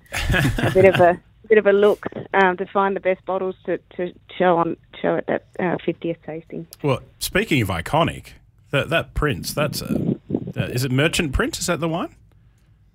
a 0.59 0.70
bit 0.75 0.85
of 0.85 1.00
a 1.00 1.19
bit 1.49 1.56
of 1.56 1.67
a 1.67 1.73
look 1.73 2.05
um, 2.35 2.59
to 2.59 2.67
find 2.67 2.94
the 2.94 3.00
best 3.00 3.25
bottles 3.25 3.55
to, 3.65 3.79
to 3.97 4.12
show 4.38 4.59
on 4.59 4.77
show 5.00 5.17
at 5.17 5.27
that 5.29 5.47
uh, 5.59 5.77
50th 5.87 6.17
tasting. 6.27 6.67
Well, 6.82 7.00
speaking 7.19 7.62
of 7.62 7.69
iconic, 7.69 8.32
that 8.75 8.91
that 8.91 9.15
Prince, 9.15 9.55
that's 9.55 9.81
a, 9.82 10.17
uh, 10.56 10.65
is 10.67 10.85
it 10.85 10.93
Merchant 10.93 11.32
Prince? 11.32 11.59
Is 11.61 11.67
that 11.67 11.81
the 11.81 11.88
wine? 11.88 12.15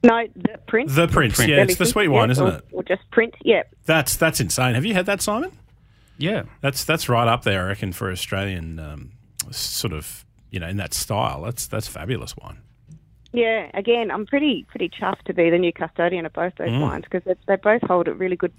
No, 0.04 0.28
the 0.36 0.58
Print. 0.68 0.90
The 0.94 1.08
Prince, 1.08 1.36
Print. 1.36 1.52
yeah, 1.52 1.64
it's 1.64 1.76
the 1.76 1.86
sweet 1.86 2.08
wine, 2.08 2.30
yeah, 2.30 2.32
isn't 2.32 2.48
or, 2.48 2.56
it? 2.58 2.66
Or 2.72 2.84
just 2.84 3.10
Print, 3.12 3.34
yeah. 3.44 3.64
That's 3.86 4.16
that's 4.16 4.40
insane. 4.40 4.76
Have 4.76 4.86
you 4.86 4.94
had 4.94 5.06
that, 5.08 5.22
Simon? 5.22 5.52
Yeah. 6.18 6.44
That's 6.62 6.84
that's 6.84 7.10
right 7.10 7.28
up 7.28 7.44
there, 7.44 7.64
I 7.66 7.68
reckon, 7.70 7.92
for 7.94 8.12
Australian 8.12 8.80
um, 8.80 9.12
sort 9.52 9.94
of 9.94 10.26
you 10.52 10.60
know 10.60 10.68
in 10.68 10.78
that 10.78 10.94
style. 10.94 11.42
That's 11.42 11.68
that's 11.68 11.88
fabulous 11.88 12.36
wine. 12.38 12.60
Yeah, 13.32 13.70
again, 13.74 14.10
I'm 14.10 14.26
pretty 14.26 14.66
pretty 14.70 14.90
chuffed 14.90 15.24
to 15.26 15.34
be 15.34 15.50
the 15.50 15.58
new 15.58 15.72
custodian 15.74 16.26
of 16.26 16.34
both 16.34 16.54
those 16.58 16.70
Mm. 16.70 16.82
wines 16.82 17.04
because 17.10 17.24
they, 17.26 17.36
they 17.48 17.56
both 17.58 17.82
hold 17.84 18.08
a 18.08 18.14
really 18.14 18.36
good, 18.36 18.54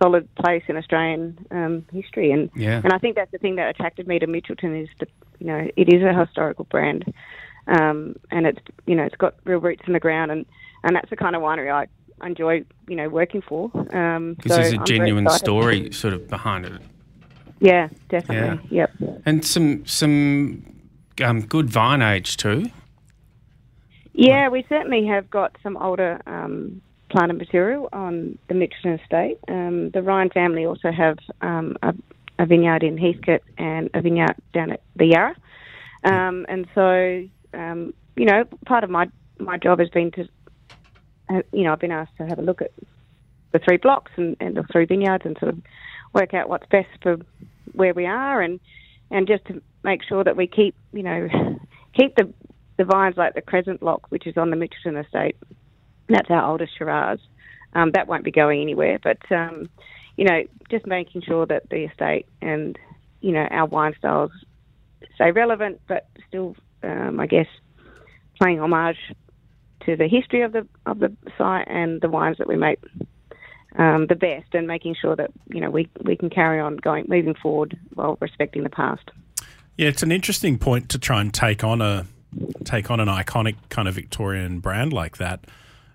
solid 0.00 0.32
place 0.34 0.62
in 0.68 0.76
Australian 0.76 1.46
um, 1.50 1.84
history, 1.92 2.30
and 2.30 2.50
Yeah. 2.54 2.80
and 2.84 2.92
I 2.92 2.98
think 2.98 3.16
that's 3.16 3.30
the 3.30 3.38
thing 3.38 3.56
that 3.56 3.68
attracted 3.68 4.06
me 4.06 4.18
to 4.18 4.26
Mitchelton 4.26 4.82
is 4.82 4.88
that 5.00 5.08
you 5.38 5.46
know 5.46 5.68
it 5.76 5.92
is 5.92 6.02
a 6.02 6.12
historical 6.18 6.64
brand, 6.66 7.12
um, 7.66 8.16
and 8.30 8.46
it's 8.46 8.60
you 8.86 8.94
know 8.94 9.04
it's 9.04 9.16
got 9.16 9.34
real 9.44 9.60
roots 9.60 9.82
in 9.86 9.92
the 9.92 10.00
ground, 10.00 10.30
and 10.30 10.46
and 10.84 10.96
that's 10.96 11.10
the 11.10 11.16
kind 11.16 11.36
of 11.36 11.42
winery 11.42 11.72
I 11.72 11.86
enjoy 12.26 12.64
you 12.88 12.96
know 12.96 13.08
working 13.08 13.42
for. 13.42 13.70
Um, 13.94 14.34
Because 14.34 14.52
so 14.52 14.56
there's 14.56 14.72
a 14.72 14.78
I'm 14.78 14.84
genuine 14.84 15.28
story 15.30 15.92
sort 15.92 16.14
of 16.14 16.28
behind 16.28 16.66
it. 16.66 16.80
Yeah, 17.60 17.88
definitely. 18.08 18.68
Yep. 18.70 18.90
And 19.24 19.44
some 19.44 19.86
some 19.86 20.64
um, 21.22 21.42
good 21.42 21.70
vine 21.70 22.02
age 22.02 22.36
too. 22.36 22.70
Yeah, 24.14 24.48
we 24.48 24.64
certainly 24.68 25.06
have 25.06 25.30
got 25.30 25.56
some 25.62 25.76
older 25.76 26.20
um, 26.26 26.82
planted 27.12 27.38
material 27.38 27.88
on 27.92 28.38
the 28.48 28.54
Mitchelton 28.54 29.00
estate. 29.00 29.38
Um, 29.48 29.90
the 29.90 30.02
Ryan 30.02 30.30
family 30.30 30.64
also 30.66 30.90
have 30.90 31.18
um, 31.42 31.76
a, 31.82 31.94
a 32.38 32.46
vineyard 32.46 32.82
in 32.82 32.96
Heathcote 32.98 33.44
and 33.58 33.90
a 33.94 34.00
vineyard 34.00 34.36
down 34.52 34.72
at 34.72 34.80
the 34.96 35.06
Yarra. 35.06 35.36
Um, 36.04 36.46
and 36.48 36.66
so, 36.74 37.28
um, 37.54 37.94
you 38.16 38.24
know, 38.24 38.44
part 38.66 38.82
of 38.82 38.90
my, 38.90 39.08
my 39.38 39.56
job 39.58 39.78
has 39.78 39.90
been 39.90 40.10
to, 40.12 40.28
uh, 41.30 41.42
you 41.52 41.64
know, 41.64 41.72
I've 41.72 41.80
been 41.80 41.92
asked 41.92 42.16
to 42.18 42.26
have 42.26 42.38
a 42.38 42.42
look 42.42 42.62
at 42.62 42.72
the 43.52 43.60
three 43.60 43.76
blocks 43.76 44.10
and, 44.16 44.36
and 44.40 44.56
the 44.56 44.64
three 44.72 44.86
vineyards 44.86 45.24
and 45.26 45.36
sort 45.38 45.52
of 45.52 45.62
work 46.12 46.34
out 46.34 46.48
what's 46.48 46.66
best 46.70 46.88
for 47.02 47.18
where 47.72 47.94
we 47.94 48.06
are 48.06 48.40
and, 48.40 48.58
and 49.10 49.28
just 49.28 49.44
to 49.46 49.62
make 49.84 50.02
sure 50.02 50.24
that 50.24 50.36
we 50.36 50.46
keep, 50.46 50.74
you 50.92 51.02
know, 51.02 51.28
keep 51.94 52.16
the 52.16 52.32
the 52.78 52.84
vines 52.84 53.16
like 53.16 53.34
the 53.34 53.42
Crescent 53.42 53.80
Block, 53.80 54.06
which 54.08 54.26
is 54.26 54.36
on 54.36 54.50
the 54.50 54.56
Mitchelton 54.56 55.04
estate. 55.04 55.36
That's 56.08 56.30
our 56.30 56.50
oldest 56.50 56.76
Shiraz. 56.76 57.18
Um, 57.74 57.92
that 57.92 58.06
won't 58.06 58.24
be 58.24 58.30
going 58.30 58.60
anywhere, 58.60 58.98
but 59.02 59.18
um, 59.30 59.68
you 60.16 60.24
know, 60.24 60.42
just 60.70 60.86
making 60.86 61.22
sure 61.22 61.46
that 61.46 61.70
the 61.70 61.84
estate 61.84 62.26
and 62.42 62.78
you 63.20 63.32
know 63.32 63.46
our 63.50 63.66
wine 63.66 63.94
styles 63.98 64.30
stay 65.14 65.30
relevant, 65.30 65.80
but 65.88 66.06
still, 66.28 66.56
um, 66.82 67.18
I 67.18 67.26
guess, 67.26 67.46
paying 68.42 68.60
homage 68.60 68.98
to 69.86 69.96
the 69.96 70.08
history 70.08 70.42
of 70.42 70.52
the 70.52 70.66
of 70.86 70.98
the 70.98 71.14
site 71.38 71.66
and 71.68 72.00
the 72.00 72.08
wines 72.08 72.38
that 72.38 72.46
we 72.46 72.56
make 72.56 72.78
um, 73.76 74.06
the 74.06 74.14
best, 74.14 74.54
and 74.54 74.66
making 74.66 74.94
sure 75.00 75.16
that 75.16 75.30
you 75.48 75.60
know 75.60 75.70
we 75.70 75.88
we 76.04 76.16
can 76.16 76.30
carry 76.30 76.60
on 76.60 76.76
going 76.76 77.06
moving 77.08 77.34
forward 77.34 77.78
while 77.94 78.18
respecting 78.20 78.62
the 78.62 78.70
past. 78.70 79.10
Yeah, 79.76 79.88
it's 79.88 80.02
an 80.02 80.12
interesting 80.12 80.58
point 80.58 80.90
to 80.90 80.98
try 80.98 81.20
and 81.20 81.32
take 81.32 81.64
on 81.64 81.80
a 81.80 82.06
take 82.64 82.90
on 82.90 83.00
an 83.00 83.08
iconic 83.08 83.56
kind 83.68 83.88
of 83.88 83.94
Victorian 83.94 84.60
brand 84.60 84.92
like 84.92 85.18
that, 85.18 85.44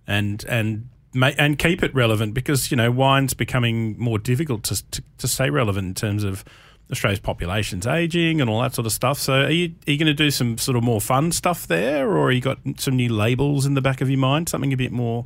and 0.08 0.44
and 0.48 0.90
and 1.14 1.58
keep 1.58 1.84
it 1.84 1.94
relevant 1.96 2.34
because 2.34 2.72
you 2.72 2.78
know 2.78 2.92
wine's 2.92 3.34
becoming 3.34 3.98
more 3.98 4.20
difficult 4.20 4.64
to, 4.64 4.90
to, 4.92 5.04
to 5.18 5.28
stay 5.28 5.50
relevant 5.50 5.88
in 5.88 5.94
terms 5.94 6.24
of 6.24 6.44
Australia's 6.92 7.20
population's 7.20 7.86
aging 7.86 8.40
and 8.40 8.50
all 8.50 8.62
that 8.62 8.74
sort 8.74 8.86
of 8.86 8.94
stuff. 8.94 9.18
So, 9.18 9.34
are 9.34 9.50
you 9.50 9.74
are 9.88 9.92
you 9.92 9.98
going 9.98 10.08
to 10.08 10.14
do 10.14 10.32
some 10.32 10.58
sort 10.58 10.78
of 10.78 10.84
more 10.84 11.02
fun 11.02 11.32
stuff 11.32 11.68
there, 11.68 12.10
or 12.10 12.32
you 12.32 12.42
got 12.42 12.60
some 12.78 12.96
new 12.96 13.12
labels 13.12 13.66
in 13.66 13.74
the 13.74 13.82
back 13.82 14.02
of 14.02 14.10
your 14.10 14.20
mind? 14.20 14.48
Something 14.50 14.72
a 14.74 14.78
bit 14.78 14.92
more, 14.92 15.24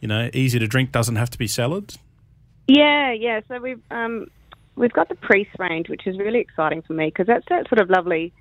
you 0.00 0.08
know, 0.08 0.28
easy 0.32 0.58
to 0.58 0.66
drink, 0.66 0.92
doesn't 0.92 1.16
have 1.16 1.30
to 1.30 1.38
be 1.38 1.46
salads. 1.46 1.98
Yeah, 2.66 3.12
yeah. 3.12 3.40
So 3.48 3.60
we've 3.60 3.82
um, 3.90 4.28
we've 4.76 4.92
got 4.92 5.08
the 5.08 5.14
Priest 5.14 5.50
range, 5.58 5.88
which 5.88 6.06
is 6.06 6.18
really 6.18 6.40
exciting 6.40 6.82
for 6.82 6.94
me 6.94 7.06
because 7.06 7.26
that's 7.26 7.46
that 7.48 7.68
sort 7.68 7.80
of 7.80 7.90
lovely 7.90 8.32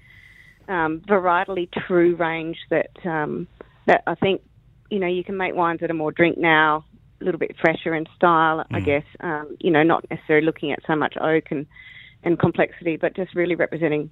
um, 0.67 1.01
varietally 1.01 1.69
true 1.85 2.15
range 2.15 2.57
that 2.69 2.89
um, 3.05 3.47
that 3.85 4.01
I 4.07 4.15
think 4.15 4.41
you 4.93 4.99
know 4.99 5.07
you 5.07 5.23
can 5.23 5.35
make 5.35 5.55
wines 5.55 5.79
that 5.79 5.89
are 5.89 5.95
more 5.95 6.11
drink 6.11 6.37
now, 6.37 6.85
a 7.19 7.23
little 7.23 7.39
bit 7.39 7.55
fresher 7.59 7.95
in 7.95 8.05
style, 8.15 8.59
mm. 8.59 8.65
I 8.71 8.79
guess. 8.79 9.05
Um, 9.19 9.57
you 9.59 9.71
know, 9.71 9.81
not 9.81 10.05
necessarily 10.09 10.45
looking 10.45 10.71
at 10.71 10.79
so 10.85 10.95
much 10.95 11.15
oak 11.19 11.45
and 11.49 11.65
and 12.23 12.39
complexity, 12.39 12.95
but 12.95 13.15
just 13.15 13.33
really 13.35 13.55
representing 13.55 14.11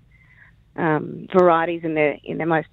um, 0.76 1.28
varieties 1.32 1.82
in 1.84 1.94
their 1.94 2.18
in 2.24 2.38
their 2.40 2.48
most 2.48 2.68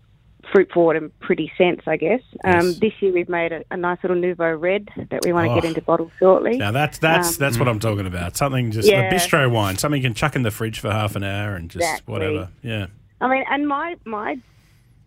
fruit 0.52 0.70
forward 0.72 0.96
and 0.96 1.18
pretty 1.20 1.52
sense, 1.58 1.82
I 1.86 1.98
guess. 1.98 2.22
Um, 2.44 2.68
yes. 2.68 2.78
This 2.78 2.92
year 3.00 3.12
we've 3.12 3.28
made 3.28 3.52
a, 3.52 3.64
a, 3.70 3.76
nice 3.76 3.98
little 4.02 4.16
nouveau 4.16 4.54
red 4.54 4.88
that 5.10 5.24
we 5.24 5.32
want 5.32 5.46
to 5.46 5.52
oh. 5.52 5.54
get 5.56 5.64
into 5.64 5.82
bottles 5.82 6.12
shortly. 6.18 6.56
Now 6.56 6.70
that's 6.70 6.98
that's 6.98 7.28
um, 7.28 7.34
that's 7.38 7.58
what 7.58 7.68
I'm 7.68 7.80
talking 7.80 8.06
about. 8.06 8.36
Something 8.38 8.70
just 8.70 8.88
yeah. 8.88 9.10
a 9.10 9.12
bistro 9.12 9.50
wine, 9.50 9.76
something 9.76 10.00
you 10.00 10.08
can 10.08 10.14
chuck 10.14 10.34
in 10.34 10.42
the 10.42 10.50
fridge 10.50 10.80
for 10.80 10.90
half 10.90 11.14
an 11.16 11.24
hour 11.24 11.54
and 11.54 11.68
just 11.68 11.84
exactly. 11.84 12.12
whatever. 12.12 12.48
Yeah. 12.62 12.86
I 13.20 13.28
mean, 13.28 13.44
and 13.50 13.68
my 13.68 13.96
my 14.04 14.38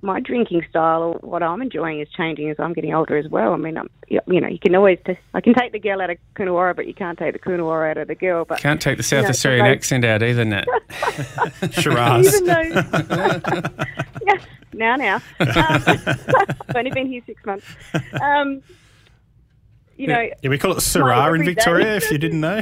my 0.01 0.19
drinking 0.19 0.65
style 0.69 1.03
or 1.03 1.13
what 1.19 1.43
I'm 1.43 1.61
enjoying 1.61 1.99
is 1.99 2.07
changing 2.09 2.49
as 2.49 2.59
I'm 2.59 2.73
getting 2.73 2.93
older 2.93 3.17
as 3.17 3.27
well. 3.27 3.53
I 3.53 3.57
mean, 3.57 3.77
I'm, 3.77 3.89
you 4.07 4.41
know, 4.41 4.47
you 4.47 4.59
can 4.59 4.75
always 4.75 4.99
t- 5.05 5.17
I 5.33 5.41
can 5.41 5.53
take 5.53 5.71
the 5.71 5.79
girl 5.79 6.01
out 6.01 6.09
of 6.09 6.17
Coonawarra, 6.35 6.75
but 6.75 6.87
you 6.87 6.93
can't 6.93 7.17
take 7.17 7.33
the 7.33 7.39
Coonawarra 7.39 7.91
out 7.91 7.97
of 7.97 8.07
the 8.07 8.15
girl. 8.15 8.45
But 8.45 8.59
can't 8.59 8.81
take 8.81 8.97
the 8.97 9.03
South 9.03 9.19
you 9.19 9.23
know, 9.23 9.29
Australian 9.29 9.65
accent 9.67 10.05
out 10.05 10.23
either, 10.23 10.43
Nat. 10.45 10.65
Shiraz. 11.71 12.33
Even 12.33 12.45
though, 12.45 13.61
now, 14.73 14.95
now, 14.95 15.15
um, 15.15 15.21
I've 15.39 16.75
only 16.75 16.91
been 16.91 17.07
here 17.07 17.21
six 17.25 17.45
months. 17.45 17.65
Um, 18.21 18.61
you 19.97 20.07
know, 20.07 20.27
yeah, 20.41 20.49
we 20.49 20.57
call 20.57 20.71
it 20.71 20.77
Syrah 20.77 21.35
in 21.35 21.45
Victoria. 21.45 21.95
If 21.95 22.09
you 22.11 22.17
didn't 22.17 22.41
know. 22.41 22.61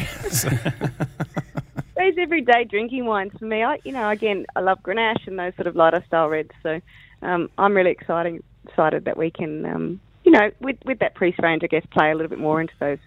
Those 1.99 2.13
everyday 2.17 2.63
drinking 2.63 3.05
wines 3.05 3.33
for 3.37 3.45
me. 3.45 3.63
I, 3.63 3.79
you 3.83 3.91
know, 3.91 4.09
again, 4.09 4.45
I 4.55 4.61
love 4.61 4.79
Grenache 4.81 5.27
and 5.27 5.37
those 5.37 5.53
sort 5.55 5.67
of 5.67 5.75
lighter 5.75 6.03
style 6.07 6.29
reds. 6.29 6.51
So 6.63 6.79
um, 7.21 7.49
I'm 7.57 7.75
really 7.75 7.91
excited 7.91 8.41
excited 8.65 9.05
that 9.05 9.17
we 9.17 9.31
can, 9.31 9.65
um, 9.65 9.99
you 10.23 10.31
know, 10.31 10.51
with 10.61 10.77
with 10.85 10.99
that 10.99 11.15
priest 11.15 11.39
range, 11.41 11.63
I 11.63 11.67
guess, 11.67 11.85
play 11.91 12.11
a 12.11 12.15
little 12.15 12.29
bit 12.29 12.39
more 12.39 12.61
into 12.61 12.73
those 12.79 12.99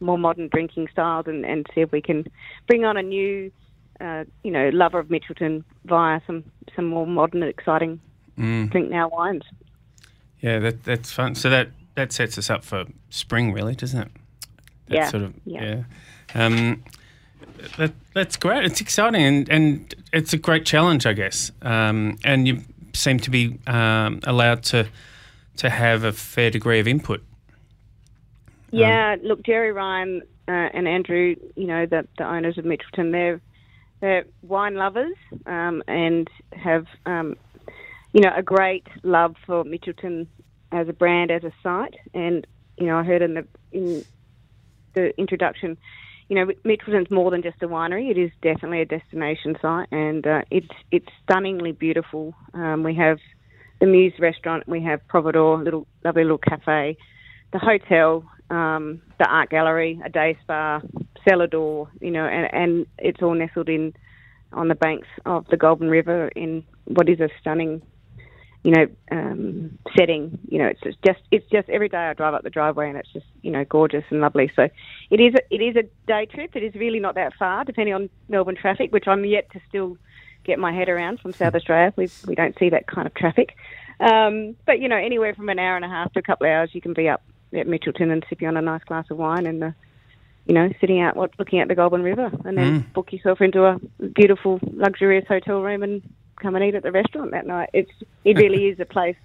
more 0.00 0.18
modern 0.18 0.48
drinking 0.48 0.88
styles 0.92 1.26
and, 1.26 1.44
and 1.44 1.66
see 1.74 1.80
if 1.80 1.90
we 1.90 2.02
can 2.02 2.26
bring 2.66 2.84
on 2.84 2.96
a 2.96 3.02
new, 3.02 3.50
uh, 4.00 4.24
you 4.42 4.50
know, 4.50 4.68
lover 4.72 4.98
of 4.98 5.08
Mitchelton 5.08 5.64
via 5.84 6.20
some 6.26 6.44
some 6.76 6.86
more 6.86 7.06
modern 7.06 7.42
and 7.42 7.50
exciting 7.50 8.00
mm. 8.38 8.70
drink 8.70 8.90
now 8.90 9.08
wines. 9.08 9.42
Yeah, 10.40 10.60
that 10.60 10.84
that's 10.84 11.10
fun. 11.10 11.34
So 11.34 11.50
that 11.50 11.70
that 11.96 12.12
sets 12.12 12.38
us 12.38 12.48
up 12.48 12.64
for 12.64 12.84
spring, 13.10 13.52
really, 13.52 13.74
doesn't 13.74 14.00
it? 14.00 14.08
That 14.86 14.94
yeah. 14.94 15.08
Sort 15.08 15.22
of. 15.24 15.34
Yeah. 15.44 15.64
yeah. 15.64 16.46
Um, 16.46 16.84
that, 17.76 17.92
that's 18.14 18.36
great. 18.36 18.64
It's 18.64 18.80
exciting 18.80 19.22
and, 19.22 19.48
and 19.48 19.94
it's 20.12 20.32
a 20.32 20.38
great 20.38 20.64
challenge, 20.64 21.06
I 21.06 21.12
guess. 21.12 21.50
Um, 21.62 22.18
and 22.24 22.46
you 22.46 22.62
seem 22.92 23.18
to 23.20 23.30
be 23.30 23.58
um, 23.66 24.20
allowed 24.24 24.62
to 24.64 24.88
to 25.56 25.70
have 25.70 26.02
a 26.02 26.12
fair 26.12 26.50
degree 26.50 26.80
of 26.80 26.88
input. 26.88 27.22
Yeah, 28.70 29.12
um, 29.12 29.20
look, 29.22 29.42
Gerry 29.44 29.70
Ryan 29.70 30.22
uh, 30.48 30.50
and 30.50 30.88
Andrew, 30.88 31.36
you 31.54 31.66
know, 31.66 31.86
the, 31.86 32.06
the 32.18 32.24
owners 32.26 32.58
of 32.58 32.64
Mitchelton, 32.64 33.12
they're 33.12 33.40
they're 34.00 34.24
wine 34.42 34.74
lovers 34.74 35.16
um, 35.46 35.82
and 35.86 36.28
have 36.52 36.86
um, 37.06 37.36
you 38.12 38.20
know 38.20 38.32
a 38.34 38.42
great 38.42 38.86
love 39.02 39.36
for 39.46 39.64
Mitchelton 39.64 40.26
as 40.72 40.88
a 40.88 40.92
brand, 40.92 41.30
as 41.30 41.44
a 41.44 41.52
site. 41.62 41.94
And 42.12 42.46
you 42.76 42.86
know, 42.86 42.98
I 42.98 43.04
heard 43.04 43.22
in 43.22 43.34
the 43.34 43.46
in 43.72 44.04
the 44.94 45.16
introduction 45.18 45.76
you 46.34 46.44
know, 46.44 46.52
Mitchelton's 46.64 47.10
more 47.12 47.30
than 47.30 47.42
just 47.42 47.62
a 47.62 47.68
winery. 47.68 48.10
It 48.10 48.18
is 48.18 48.30
definitely 48.42 48.80
a 48.80 48.84
destination 48.84 49.54
site, 49.62 49.86
and 49.92 50.26
uh, 50.26 50.42
it's 50.50 50.66
it's 50.90 51.06
stunningly 51.22 51.70
beautiful. 51.70 52.34
Um, 52.54 52.82
we 52.82 52.96
have 52.96 53.18
the 53.80 53.86
Muse 53.86 54.14
restaurant, 54.18 54.66
we 54.66 54.82
have 54.82 55.00
Providore, 55.08 55.62
little 55.62 55.86
lovely 56.04 56.24
little 56.24 56.38
cafe, 56.38 56.96
the 57.52 57.60
hotel, 57.60 58.24
um, 58.50 59.00
the 59.20 59.26
art 59.28 59.50
gallery, 59.50 60.00
a 60.04 60.08
day 60.08 60.36
spa, 60.42 60.80
cellar 61.28 61.46
door. 61.46 61.88
You 62.00 62.10
know, 62.10 62.24
and 62.24 62.52
and 62.52 62.86
it's 62.98 63.22
all 63.22 63.34
nestled 63.34 63.68
in 63.68 63.94
on 64.52 64.66
the 64.66 64.74
banks 64.74 65.08
of 65.26 65.46
the 65.52 65.56
Goulburn 65.56 65.88
River 65.88 66.28
in 66.34 66.64
what 66.86 67.08
is 67.08 67.20
a 67.20 67.28
stunning 67.40 67.80
you 68.64 68.70
know, 68.70 68.86
um, 69.12 69.78
setting. 69.96 70.38
You 70.48 70.58
know, 70.58 70.66
it's 70.66 70.80
just 71.04 71.20
it's 71.30 71.48
just 71.50 71.68
every 71.68 71.90
day 71.90 71.98
I 71.98 72.14
drive 72.14 72.32
up 72.32 72.42
the 72.42 72.50
driveway 72.50 72.88
and 72.88 72.98
it's 72.98 73.12
just 73.12 73.26
you 73.42 73.50
know 73.52 73.64
gorgeous 73.64 74.04
and 74.08 74.20
lovely. 74.20 74.50
So 74.56 74.68
it 75.10 75.20
is 75.20 75.34
a, 75.34 75.54
it 75.54 75.60
is 75.60 75.76
a 75.76 75.82
day 76.06 76.26
trip. 76.26 76.56
It 76.56 76.62
is 76.64 76.74
really 76.74 76.98
not 76.98 77.14
that 77.14 77.34
far, 77.38 77.64
depending 77.64 77.94
on 77.94 78.08
Melbourne 78.28 78.56
traffic, 78.56 78.90
which 78.90 79.06
I'm 79.06 79.24
yet 79.24 79.52
to 79.52 79.60
still 79.68 79.98
get 80.44 80.58
my 80.58 80.72
head 80.72 80.88
around 80.88 81.20
from 81.20 81.34
South 81.34 81.54
Australia. 81.54 81.92
We 81.94 82.08
we 82.26 82.34
don't 82.34 82.58
see 82.58 82.70
that 82.70 82.86
kind 82.86 83.06
of 83.06 83.14
traffic. 83.14 83.54
Um, 84.00 84.56
but 84.64 84.80
you 84.80 84.88
know, 84.88 84.96
anywhere 84.96 85.34
from 85.34 85.50
an 85.50 85.58
hour 85.58 85.76
and 85.76 85.84
a 85.84 85.88
half 85.88 86.14
to 86.14 86.20
a 86.20 86.22
couple 86.22 86.46
of 86.46 86.52
hours, 86.52 86.70
you 86.72 86.80
can 86.80 86.94
be 86.94 87.06
up 87.06 87.22
at 87.52 87.66
Mitchelton 87.66 88.10
and 88.10 88.24
sipping 88.30 88.48
on 88.48 88.56
a 88.56 88.62
nice 88.62 88.82
glass 88.84 89.06
of 89.10 89.18
wine 89.18 89.46
and. 89.46 89.62
Uh, 89.62 89.70
you 90.46 90.52
know, 90.52 90.68
sitting 90.78 91.00
out, 91.00 91.16
what, 91.16 91.30
looking 91.38 91.60
at 91.60 91.68
the 91.68 91.74
Goulburn 91.74 92.02
River, 92.02 92.30
and 92.44 92.58
then 92.58 92.82
mm. 92.82 92.92
book 92.92 93.14
yourself 93.14 93.40
into 93.40 93.64
a 93.64 93.80
beautiful, 94.14 94.60
luxurious 94.62 95.26
hotel 95.26 95.62
room 95.62 95.82
and 95.82 96.02
come 96.36 96.54
and 96.54 96.64
eat 96.64 96.74
at 96.74 96.82
the 96.82 96.92
restaurant 96.92 97.30
that 97.32 97.46
night. 97.46 97.70
It's 97.72 97.92
it 98.24 98.36
really 98.36 98.66
is 98.68 98.80
a 98.80 98.84
place 98.84 99.16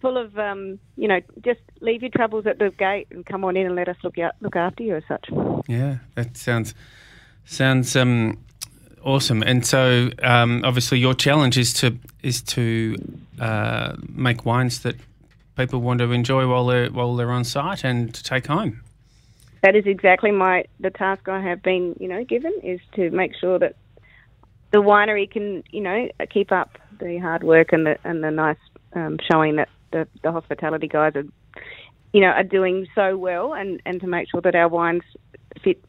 full 0.00 0.18
of 0.18 0.36
um, 0.38 0.78
you 0.96 1.08
know 1.08 1.20
just 1.42 1.60
leave 1.80 2.02
your 2.02 2.10
troubles 2.10 2.46
at 2.46 2.58
the 2.58 2.70
gate 2.70 3.06
and 3.10 3.24
come 3.24 3.44
on 3.44 3.56
in 3.56 3.66
and 3.66 3.74
let 3.74 3.88
us 3.88 3.96
look 4.02 4.18
out, 4.18 4.34
look 4.40 4.56
after 4.56 4.82
you 4.82 4.96
as 4.96 5.04
such. 5.08 5.28
Yeah, 5.68 5.98
that 6.14 6.36
sounds 6.36 6.74
sounds 7.44 7.96
um, 7.96 8.38
awesome. 9.04 9.42
And 9.42 9.66
so 9.66 10.10
um, 10.22 10.62
obviously 10.64 10.98
your 10.98 11.14
challenge 11.14 11.58
is 11.58 11.72
to 11.74 11.96
is 12.22 12.42
to 12.42 12.96
uh, 13.40 13.94
make 14.08 14.44
wines 14.44 14.80
that 14.80 14.96
people 15.56 15.80
want 15.80 16.00
to 16.00 16.12
enjoy 16.12 16.46
while 16.46 16.66
they're 16.66 16.90
while 16.90 17.14
they're 17.16 17.30
on 17.30 17.44
site 17.44 17.84
and 17.84 18.12
to 18.14 18.22
take 18.22 18.46
home. 18.46 18.82
That 19.62 19.76
is 19.76 19.86
exactly 19.86 20.32
my 20.32 20.64
the 20.80 20.90
task 20.90 21.28
I 21.28 21.40
have 21.40 21.62
been 21.62 21.96
you 22.00 22.08
know 22.08 22.24
given 22.24 22.52
is 22.62 22.80
to 22.94 23.10
make 23.10 23.34
sure 23.36 23.58
that 23.58 23.76
the 24.72 24.78
winery 24.78 25.30
can, 25.30 25.62
you 25.70 25.80
know, 25.80 26.08
keep 26.30 26.50
up 26.50 26.78
the 26.98 27.18
hard 27.18 27.44
work 27.44 27.72
and 27.72 27.86
the 27.86 27.98
and 28.04 28.24
the 28.24 28.30
nice 28.30 28.56
um, 28.94 29.18
showing 29.30 29.56
that 29.56 29.68
the, 29.92 30.08
the 30.22 30.32
hospitality 30.32 30.88
guys 30.88 31.14
are, 31.14 31.24
you 32.12 32.20
know, 32.20 32.28
are 32.28 32.42
doing 32.42 32.86
so 32.94 33.16
well, 33.16 33.52
and, 33.52 33.80
and 33.84 34.00
to 34.00 34.06
make 34.06 34.28
sure 34.30 34.40
that 34.40 34.54
our 34.54 34.68
wines 34.68 35.02
fit 35.62 35.84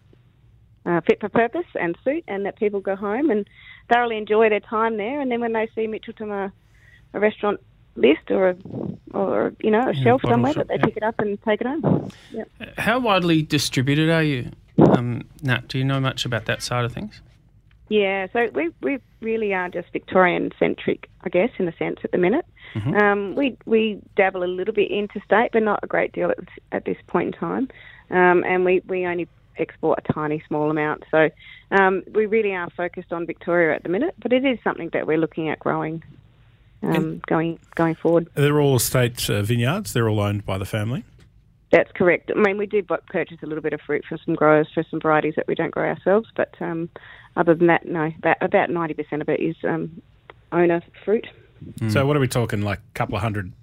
uh, 0.85 0.99
fit 1.07 1.19
for 1.21 1.29
purpose 1.29 1.65
and 1.79 1.97
suit, 2.03 2.23
and 2.27 2.45
that 2.45 2.57
people 2.57 2.81
go 2.81 2.95
home 2.95 3.31
and 3.31 3.47
thoroughly 3.91 4.17
enjoy 4.17 4.49
their 4.49 4.59
time 4.59 4.97
there, 4.97 5.21
and 5.21 5.31
then 5.31 5.39
when 5.39 5.53
they 5.53 5.69
see 5.73 5.87
Mitchelton 5.87 6.31
a, 6.31 6.51
a 7.13 7.19
restaurant 7.19 7.59
list 7.95 8.31
or 8.31 8.49
a 8.49 8.55
or 9.13 9.53
you 9.61 9.71
know 9.71 9.87
a 9.87 9.93
yeah, 9.93 10.03
shelf 10.03 10.21
somewhere 10.27 10.53
shop, 10.53 10.67
that 10.67 10.67
they 10.67 10.75
yeah. 10.75 10.85
pick 10.85 10.97
it 10.97 11.03
up 11.03 11.19
and 11.19 11.41
take 11.43 11.61
it 11.61 11.67
home. 11.67 12.11
Yep. 12.31 12.49
How 12.77 12.99
widely 12.99 13.43
distributed 13.43 14.09
are 14.09 14.23
you, 14.23 14.51
um, 14.77 15.23
Nat? 15.41 15.69
Do 15.69 15.77
you 15.77 15.85
know 15.85 16.01
much 16.01 16.25
about 16.25 16.45
that 16.45 16.61
side 16.61 16.83
of 16.83 16.91
things? 16.91 17.21
Yeah, 17.89 18.27
so 18.33 18.49
we 18.53 18.71
we 18.81 18.99
really 19.21 19.53
are 19.53 19.69
just 19.69 19.91
Victorian 19.91 20.51
centric, 20.57 21.09
I 21.23 21.29
guess, 21.29 21.49
in 21.57 21.67
a 21.67 21.75
sense 21.77 21.99
at 22.03 22.11
the 22.11 22.17
minute. 22.17 22.45
Mm-hmm. 22.75 22.95
Um, 22.95 23.35
we 23.35 23.57
we 23.65 24.01
dabble 24.15 24.43
a 24.43 24.45
little 24.45 24.73
bit 24.73 24.89
interstate, 24.89 25.51
but 25.51 25.63
not 25.63 25.81
a 25.83 25.87
great 25.87 26.13
deal 26.13 26.31
at, 26.31 26.39
at 26.71 26.85
this 26.85 26.97
point 27.07 27.35
in 27.35 27.39
time. 27.39 27.67
Um, 28.09 28.43
and 28.45 28.63
we, 28.63 28.81
we 28.87 29.05
only 29.05 29.27
export 29.57 30.03
a 30.07 30.13
tiny 30.13 30.43
small 30.47 30.69
amount. 30.69 31.03
So 31.11 31.29
um, 31.71 32.03
we 32.13 32.25
really 32.25 32.53
are 32.53 32.69
focused 32.71 33.11
on 33.11 33.25
Victoria 33.25 33.75
at 33.75 33.83
the 33.83 33.89
minute, 33.89 34.15
but 34.21 34.33
it 34.33 34.45
is 34.45 34.59
something 34.63 34.89
that 34.93 35.07
we're 35.07 35.17
looking 35.17 35.49
at 35.49 35.59
growing. 35.59 36.03
Um, 36.81 37.21
going 37.27 37.59
going 37.75 37.95
forward, 37.95 38.27
they're 38.33 38.59
all 38.59 38.75
estate 38.75 39.29
uh, 39.29 39.41
vineyards. 39.41 39.93
They're 39.93 40.09
all 40.09 40.19
owned 40.19 40.45
by 40.45 40.57
the 40.57 40.65
family. 40.65 41.05
That's 41.71 41.91
correct. 41.93 42.29
I 42.29 42.37
mean, 42.37 42.57
we 42.57 42.65
do 42.65 42.83
purchase 42.83 43.37
a 43.41 43.45
little 43.45 43.63
bit 43.63 43.71
of 43.71 43.79
fruit 43.79 44.03
from 44.03 44.19
some 44.25 44.35
growers 44.35 44.67
for 44.73 44.83
some 44.91 44.99
varieties 44.99 45.35
that 45.37 45.47
we 45.47 45.55
don't 45.55 45.71
grow 45.71 45.87
ourselves, 45.87 46.29
but 46.35 46.53
um, 46.59 46.89
other 47.35 47.55
than 47.55 47.67
that, 47.67 47.85
no. 47.85 48.11
About 48.19 48.37
about 48.41 48.69
ninety 48.69 48.93
percent 48.93 49.21
of 49.21 49.29
it 49.29 49.39
is 49.39 49.55
um, 49.63 50.01
owner 50.51 50.81
fruit. 51.05 51.27
So 51.87 52.05
what 52.05 52.17
are 52.17 52.19
we 52.19 52.27
talking? 52.27 52.61
Like 52.61 52.79
a 52.79 52.93
couple 52.93 53.15
of 53.15 53.21
hundred 53.21 53.53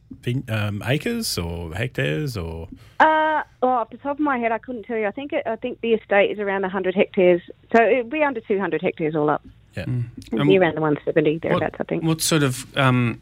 um, 0.48 0.82
acres 0.86 1.36
or 1.38 1.74
hectares 1.74 2.36
or? 2.36 2.68
Uh, 2.98 3.42
oh, 3.62 3.68
off 3.68 3.90
the 3.90 3.98
top 3.98 4.16
of 4.16 4.20
my 4.20 4.38
head, 4.38 4.52
I 4.52 4.58
couldn't 4.58 4.84
tell 4.84 4.96
you. 4.96 5.06
I 5.06 5.10
think 5.10 5.32
it, 5.32 5.46
I 5.46 5.56
think 5.56 5.80
the 5.80 5.92
estate 5.94 6.30
is 6.30 6.38
around 6.38 6.62
100 6.62 6.94
hectares, 6.94 7.42
so 7.74 7.82
it'd 7.82 8.10
be 8.10 8.22
under 8.22 8.40
200 8.40 8.80
hectares 8.82 9.14
all 9.14 9.28
up. 9.30 9.42
Yeah. 9.76 9.84
It'd 10.32 10.48
be 10.48 10.58
around 10.58 10.76
the 10.76 10.80
170 10.80 11.38
thereabouts, 11.38 11.74
I 11.74 11.76
What, 11.78 11.88
think. 11.88 12.02
what 12.04 12.20
sort 12.20 12.42
of 12.42 12.76
um, 12.76 13.20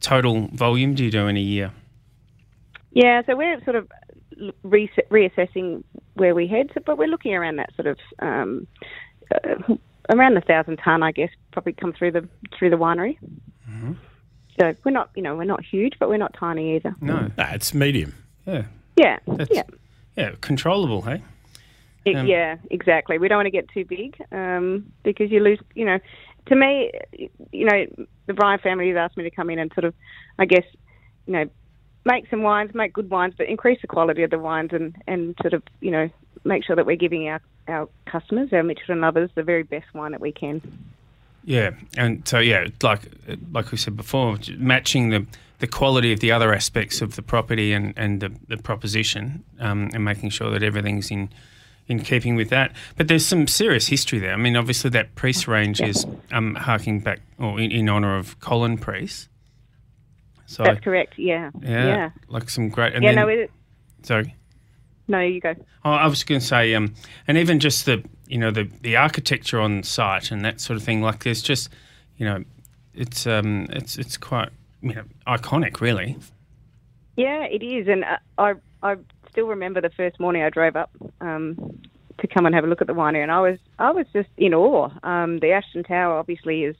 total 0.00 0.48
volume 0.48 0.94
do 0.94 1.04
you 1.04 1.10
do 1.10 1.26
in 1.28 1.36
a 1.36 1.40
year? 1.40 1.70
Yeah, 2.92 3.22
so 3.26 3.36
we're 3.36 3.62
sort 3.64 3.76
of 3.76 3.90
re- 4.62 4.90
reassessing 5.10 5.84
where 6.14 6.34
we 6.34 6.46
head, 6.46 6.70
so, 6.74 6.80
but 6.84 6.98
we're 6.98 7.08
looking 7.08 7.34
around 7.34 7.56
that 7.56 7.74
sort 7.74 7.86
of 7.88 7.98
um, 8.20 8.66
uh, 9.42 9.74
around 10.10 10.34
the 10.34 10.40
thousand 10.40 10.76
ton, 10.78 11.02
I 11.02 11.12
guess, 11.12 11.30
probably 11.52 11.72
come 11.72 11.92
through 11.92 12.12
the 12.12 12.28
through 12.58 12.70
the 12.70 12.76
winery. 12.76 13.18
So 14.60 14.72
we're 14.84 14.92
not, 14.92 15.10
you 15.16 15.22
know, 15.22 15.34
we're 15.34 15.44
not 15.44 15.64
huge, 15.64 15.94
but 15.98 16.08
we're 16.08 16.16
not 16.16 16.32
tiny 16.38 16.76
either. 16.76 16.94
No. 17.00 17.28
Nah, 17.36 17.52
it's 17.54 17.74
medium. 17.74 18.14
Yeah. 18.46 18.62
Yeah, 18.96 19.18
That's, 19.26 19.50
yeah. 19.52 19.62
yeah. 20.16 20.30
Controllable, 20.40 21.02
hey? 21.02 21.22
It- 22.04 22.14
Um, 22.16 22.26
yeah, 22.26 22.56
exactly. 22.70 23.18
We 23.18 23.26
don't 23.26 23.38
want 23.38 23.46
to 23.46 23.50
get 23.50 23.68
too 23.70 23.84
big 23.84 24.16
um, 24.30 24.92
because 25.02 25.32
you 25.32 25.40
lose. 25.40 25.58
You 25.74 25.86
know, 25.86 25.98
to 26.46 26.54
me, 26.54 26.92
you 27.50 27.64
know, 27.64 28.06
the 28.26 28.34
Ryan 28.34 28.60
family 28.60 28.88
has 28.90 28.96
asked 28.96 29.16
me 29.16 29.24
to 29.24 29.30
come 29.30 29.50
in 29.50 29.58
and 29.58 29.72
sort 29.74 29.86
of, 29.86 29.94
I 30.38 30.44
guess, 30.44 30.64
you 31.26 31.32
know, 31.32 31.46
make 32.04 32.28
some 32.28 32.42
wines, 32.42 32.74
make 32.74 32.92
good 32.92 33.10
wines, 33.10 33.34
but 33.36 33.48
increase 33.48 33.80
the 33.80 33.86
quality 33.86 34.22
of 34.22 34.30
the 34.30 34.38
wines 34.38 34.70
and 34.72 34.96
and 35.06 35.34
sort 35.42 35.54
of, 35.54 35.62
you 35.80 35.90
know, 35.90 36.08
make 36.44 36.64
sure 36.64 36.76
that 36.76 36.86
we're 36.86 36.96
giving 36.96 37.28
our 37.28 37.40
our 37.68 37.88
customers, 38.06 38.52
our 38.52 38.62
Mitchelton 38.62 39.00
lovers, 39.00 39.30
the 39.34 39.42
very 39.42 39.62
best 39.62 39.92
wine 39.94 40.12
that 40.12 40.20
we 40.20 40.32
can. 40.32 40.60
Yeah, 41.44 41.70
and 41.96 42.26
so 42.26 42.38
yeah, 42.38 42.68
like 42.82 43.02
like 43.52 43.70
we 43.70 43.78
said 43.78 43.96
before, 43.96 44.38
matching 44.56 45.10
the, 45.10 45.26
the 45.58 45.66
quality 45.66 46.12
of 46.12 46.20
the 46.20 46.32
other 46.32 46.54
aspects 46.54 47.02
of 47.02 47.16
the 47.16 47.22
property 47.22 47.72
and 47.72 47.92
and 47.96 48.20
the, 48.20 48.32
the 48.48 48.56
proposition, 48.56 49.44
um, 49.60 49.90
and 49.92 50.04
making 50.04 50.30
sure 50.30 50.50
that 50.50 50.62
everything's 50.62 51.10
in 51.10 51.28
in 51.86 52.00
keeping 52.00 52.34
with 52.34 52.48
that. 52.48 52.72
But 52.96 53.08
there's 53.08 53.26
some 53.26 53.46
serious 53.46 53.88
history 53.88 54.18
there. 54.18 54.32
I 54.32 54.36
mean, 54.36 54.56
obviously 54.56 54.88
that 54.90 55.14
Priest 55.16 55.46
range 55.46 55.82
is 55.82 56.06
um, 56.32 56.54
harking 56.54 57.00
back 57.00 57.20
or 57.38 57.60
in, 57.60 57.70
in 57.70 57.88
honour 57.90 58.16
of 58.16 58.40
Colin 58.40 58.78
Priest. 58.78 59.28
So 60.46 60.62
That's 60.64 60.80
correct. 60.80 61.14
Yeah. 61.18 61.50
yeah, 61.62 61.86
Yeah. 61.86 62.10
like 62.28 62.50
some 62.50 62.68
great. 62.68 62.94
And 62.94 63.02
Yeah. 63.02 63.10
then, 63.12 63.16
no, 63.16 63.28
it, 63.28 63.50
sorry. 64.02 64.34
no, 65.08 65.20
you 65.20 65.40
go. 65.40 65.54
Oh, 65.84 65.90
I 65.92 66.06
was 66.06 66.22
going 66.24 66.40
to 66.40 66.46
say, 66.46 66.74
um, 66.74 66.94
and 67.28 67.36
even 67.38 67.60
just 67.60 67.86
the 67.86 68.02
you 68.26 68.38
know 68.38 68.50
the 68.50 68.64
the 68.82 68.96
architecture 68.96 69.60
on 69.60 69.82
site 69.82 70.30
and 70.30 70.44
that 70.44 70.60
sort 70.60 70.76
of 70.76 70.82
thing. 70.82 71.02
Like, 71.02 71.24
there's 71.24 71.42
just 71.42 71.68
you 72.16 72.26
know, 72.26 72.42
it's 72.94 73.26
um, 73.26 73.66
it's 73.70 73.96
it's 73.98 74.16
quite 74.16 74.50
you 74.82 74.94
know 74.94 75.04
iconic, 75.26 75.80
really. 75.80 76.16
Yeah, 77.16 77.44
it 77.44 77.62
is, 77.62 77.86
and 77.88 78.04
uh, 78.04 78.18
I 78.38 78.54
I 78.82 78.96
still 79.30 79.46
remember 79.46 79.80
the 79.80 79.90
first 79.90 80.18
morning 80.20 80.42
I 80.42 80.50
drove 80.50 80.76
up 80.76 80.90
um, 81.20 81.56
to 82.18 82.26
come 82.26 82.46
and 82.46 82.54
have 82.54 82.64
a 82.64 82.66
look 82.66 82.80
at 82.80 82.86
the 82.86 82.94
winery, 82.94 83.22
and 83.22 83.32
I 83.32 83.40
was 83.40 83.58
I 83.78 83.90
was 83.90 84.06
just 84.12 84.28
in 84.36 84.52
awe. 84.54 84.90
Um, 85.02 85.38
the 85.40 85.52
Ashton 85.52 85.84
Tower 85.84 86.18
obviously 86.18 86.64
is 86.64 86.76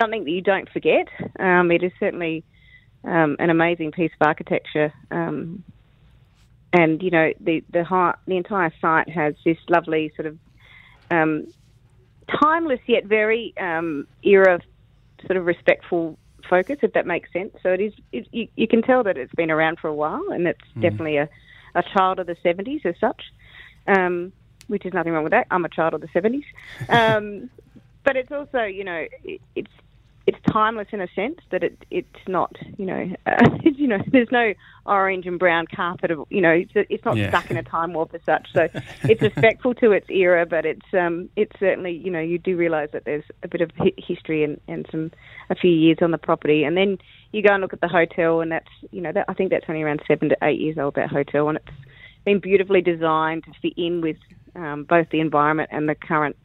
something 0.00 0.24
that 0.24 0.30
you 0.30 0.40
don't 0.42 0.68
forget. 0.70 1.08
Um, 1.40 1.70
it 1.70 1.82
is 1.82 1.92
certainly 1.98 2.44
um, 3.04 3.36
an 3.38 3.50
amazing 3.50 3.92
piece 3.92 4.12
of 4.20 4.26
architecture, 4.26 4.92
um, 5.10 5.64
and 6.72 7.02
you 7.02 7.10
know 7.10 7.32
the 7.40 7.62
the 7.70 7.84
heart, 7.84 8.18
the 8.26 8.36
entire 8.36 8.72
site 8.80 9.08
has 9.08 9.34
this 9.44 9.58
lovely 9.68 10.12
sort 10.16 10.26
of 10.26 10.38
um, 11.10 11.46
timeless 12.40 12.80
yet 12.86 13.04
very 13.04 13.54
um, 13.58 14.06
era 14.22 14.60
sort 15.26 15.36
of 15.36 15.46
respectful 15.46 16.18
focus, 16.48 16.78
if 16.82 16.92
that 16.92 17.06
makes 17.06 17.32
sense. 17.32 17.54
So 17.62 17.70
it 17.70 17.80
is. 17.80 17.92
It, 18.12 18.28
you, 18.32 18.48
you 18.56 18.68
can 18.68 18.82
tell 18.82 19.02
that 19.04 19.16
it's 19.16 19.34
been 19.34 19.50
around 19.50 19.78
for 19.78 19.88
a 19.88 19.94
while, 19.94 20.30
and 20.30 20.46
it's 20.46 20.60
definitely 20.80 21.16
a, 21.16 21.28
a 21.74 21.82
child 21.82 22.18
of 22.18 22.26
the 22.26 22.36
'70s 22.36 22.84
as 22.84 22.94
such. 23.00 23.22
Um, 23.86 24.32
which 24.66 24.84
is 24.84 24.92
nothing 24.92 25.14
wrong 25.14 25.24
with 25.24 25.30
that. 25.30 25.46
I'm 25.50 25.64
a 25.64 25.68
child 25.68 25.94
of 25.94 26.02
the 26.02 26.08
'70s, 26.08 26.44
um, 26.90 27.50
but 28.04 28.16
it's 28.16 28.30
also, 28.30 28.64
you 28.64 28.84
know, 28.84 29.06
it, 29.24 29.40
it's 29.54 29.70
it's 30.28 30.36
timeless 30.52 30.88
in 30.92 31.00
a 31.00 31.08
sense 31.16 31.38
that 31.50 31.62
it 31.64 31.86
it's 31.90 32.24
not, 32.28 32.54
you 32.76 32.84
know, 32.84 33.08
uh, 33.24 33.48
you 33.62 33.88
know, 33.88 33.96
there's 34.12 34.28
no 34.30 34.52
orange 34.84 35.24
and 35.24 35.38
brown 35.38 35.64
carpet, 35.74 36.10
of, 36.10 36.26
you 36.28 36.42
know, 36.42 36.50
it's, 36.50 36.72
it's 36.74 37.04
not 37.06 37.16
Yeah. 37.16 37.30
stuck 37.30 37.50
in 37.50 37.56
a 37.56 37.62
time 37.62 37.94
warp 37.94 38.14
as 38.14 38.20
such. 38.26 38.46
So 38.52 38.68
it's 39.04 39.22
respectful 39.22 39.72
to 39.76 39.92
its 39.92 40.10
era, 40.10 40.44
but 40.44 40.66
it's 40.66 40.84
um 40.92 41.30
it's 41.34 41.58
certainly, 41.58 41.92
you 41.92 42.10
know, 42.10 42.20
you 42.20 42.38
do 42.38 42.58
realise 42.58 42.90
that 42.92 43.06
there's 43.06 43.24
a 43.42 43.48
bit 43.48 43.62
of 43.62 43.70
history 43.96 44.44
and 44.44 44.60
and 44.68 44.84
some 44.90 45.12
a 45.48 45.54
few 45.54 45.70
years 45.70 45.96
on 46.02 46.10
the 46.10 46.18
property, 46.18 46.62
and 46.62 46.76
then 46.76 46.98
you 47.32 47.42
go 47.42 47.54
and 47.54 47.62
look 47.62 47.72
at 47.72 47.80
the 47.80 47.88
hotel, 47.88 48.42
and 48.42 48.52
that's, 48.52 48.68
you 48.90 49.00
know, 49.00 49.12
that 49.12 49.24
I 49.28 49.32
think 49.32 49.50
that's 49.50 49.64
only 49.66 49.82
around 49.82 50.02
seven 50.06 50.28
to 50.28 50.36
eight 50.42 50.60
years 50.60 50.76
old 50.76 50.96
that 50.96 51.08
hotel, 51.08 51.48
and 51.48 51.56
it's 51.56 51.76
been 52.26 52.38
beautifully 52.40 52.82
designed 52.82 53.44
to 53.44 53.52
fit 53.62 53.72
in 53.78 54.02
with 54.02 54.18
um, 54.54 54.84
both 54.84 55.08
the 55.10 55.20
environment 55.20 55.70
and 55.72 55.88
the 55.88 55.94
current 55.94 56.36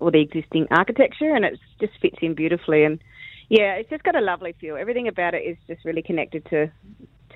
or 0.00 0.10
the 0.10 0.20
existing 0.20 0.66
architecture, 0.70 1.34
and 1.34 1.44
it 1.44 1.58
just 1.80 1.92
fits 2.00 2.18
in 2.22 2.34
beautifully. 2.34 2.84
And 2.84 3.00
yeah, 3.48 3.74
it's 3.74 3.90
just 3.90 4.04
got 4.04 4.16
a 4.16 4.20
lovely 4.20 4.54
feel. 4.60 4.76
Everything 4.76 5.08
about 5.08 5.34
it 5.34 5.38
is 5.38 5.56
just 5.66 5.84
really 5.84 6.02
connected 6.02 6.44
to 6.46 6.70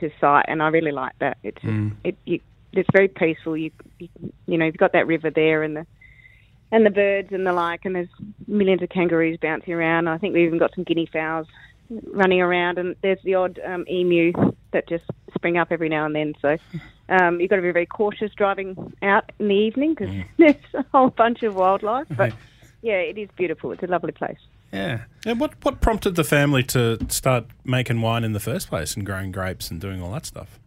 to 0.01 0.11
site, 0.20 0.46
and 0.48 0.62
I 0.62 0.68
really 0.68 0.92
like 0.92 1.18
that. 1.20 1.38
It's 1.42 1.62
it 2.05 2.16
you, 2.25 2.40
it's 2.72 2.88
very 2.92 3.09
peaceful. 3.09 3.57
You, 3.57 3.70
you 3.98 4.09
you 4.46 4.59
know 4.59 4.66
you've 4.66 4.77
got 4.77 4.92
that 4.92 5.07
river 5.07 5.31
there 5.31 5.62
and 5.62 5.77
the 5.77 5.87
and 6.70 6.87
the 6.87 6.90
birds 6.90 7.33
and 7.33 7.46
the 7.46 7.53
like, 7.53 7.85
and 7.85 7.94
there's 7.94 8.09
millions 8.46 8.83
of 8.83 8.88
kangaroos 8.88 9.38
bouncing 9.40 9.75
around. 9.75 10.09
I 10.09 10.18
think 10.18 10.35
we've 10.35 10.46
even 10.46 10.59
got 10.59 10.75
some 10.75 10.85
guinea 10.85 11.07
fowls 11.07 11.46
running 12.12 12.40
around, 12.40 12.79
and 12.79 12.96
there's 13.03 13.22
the 13.25 13.35
odd 13.35 13.61
um, 13.64 13.85
emu 13.90 14.33
that 14.72 14.88
just 14.88 15.05
spring 15.35 15.59
up 15.59 15.68
every 15.70 15.88
now 15.88 16.07
and 16.07 16.14
then. 16.14 16.35
So 16.40 16.57
um, 17.09 17.40
you've 17.40 17.51
got 17.51 17.57
to 17.57 17.62
be 17.62 17.70
very 17.70 17.87
cautious 17.87 18.33
driving 18.35 18.94
out 19.03 19.31
in 19.38 19.48
the 19.48 19.55
evening 19.55 19.94
because 19.94 20.14
there's 20.38 20.57
a 20.75 20.85
whole 20.92 21.11
bunch 21.11 21.42
of 21.42 21.55
wildlife. 21.55 22.07
But 22.11 22.33
yeah, 22.83 22.95
it 22.95 23.16
is 23.16 23.29
beautiful. 23.37 23.73
It's 23.73 23.83
a 23.83 23.87
lovely 23.87 24.12
place. 24.12 24.38
Yeah. 24.73 25.03
And 25.25 25.38
what 25.38 25.55
what 25.62 25.81
prompted 25.81 26.16
the 26.16 26.25
family 26.25 26.62
to 26.64 26.99
start 27.09 27.47
making 27.64 28.01
wine 28.01 28.25
in 28.25 28.33
the 28.33 28.40
first 28.40 28.68
place 28.68 28.97
and 28.97 29.07
growing 29.07 29.33
grapes 29.33 29.71
and 29.71 29.81
doing 29.81 30.03
all 30.03 30.12
that 30.12 30.27
stuff? 30.27 30.59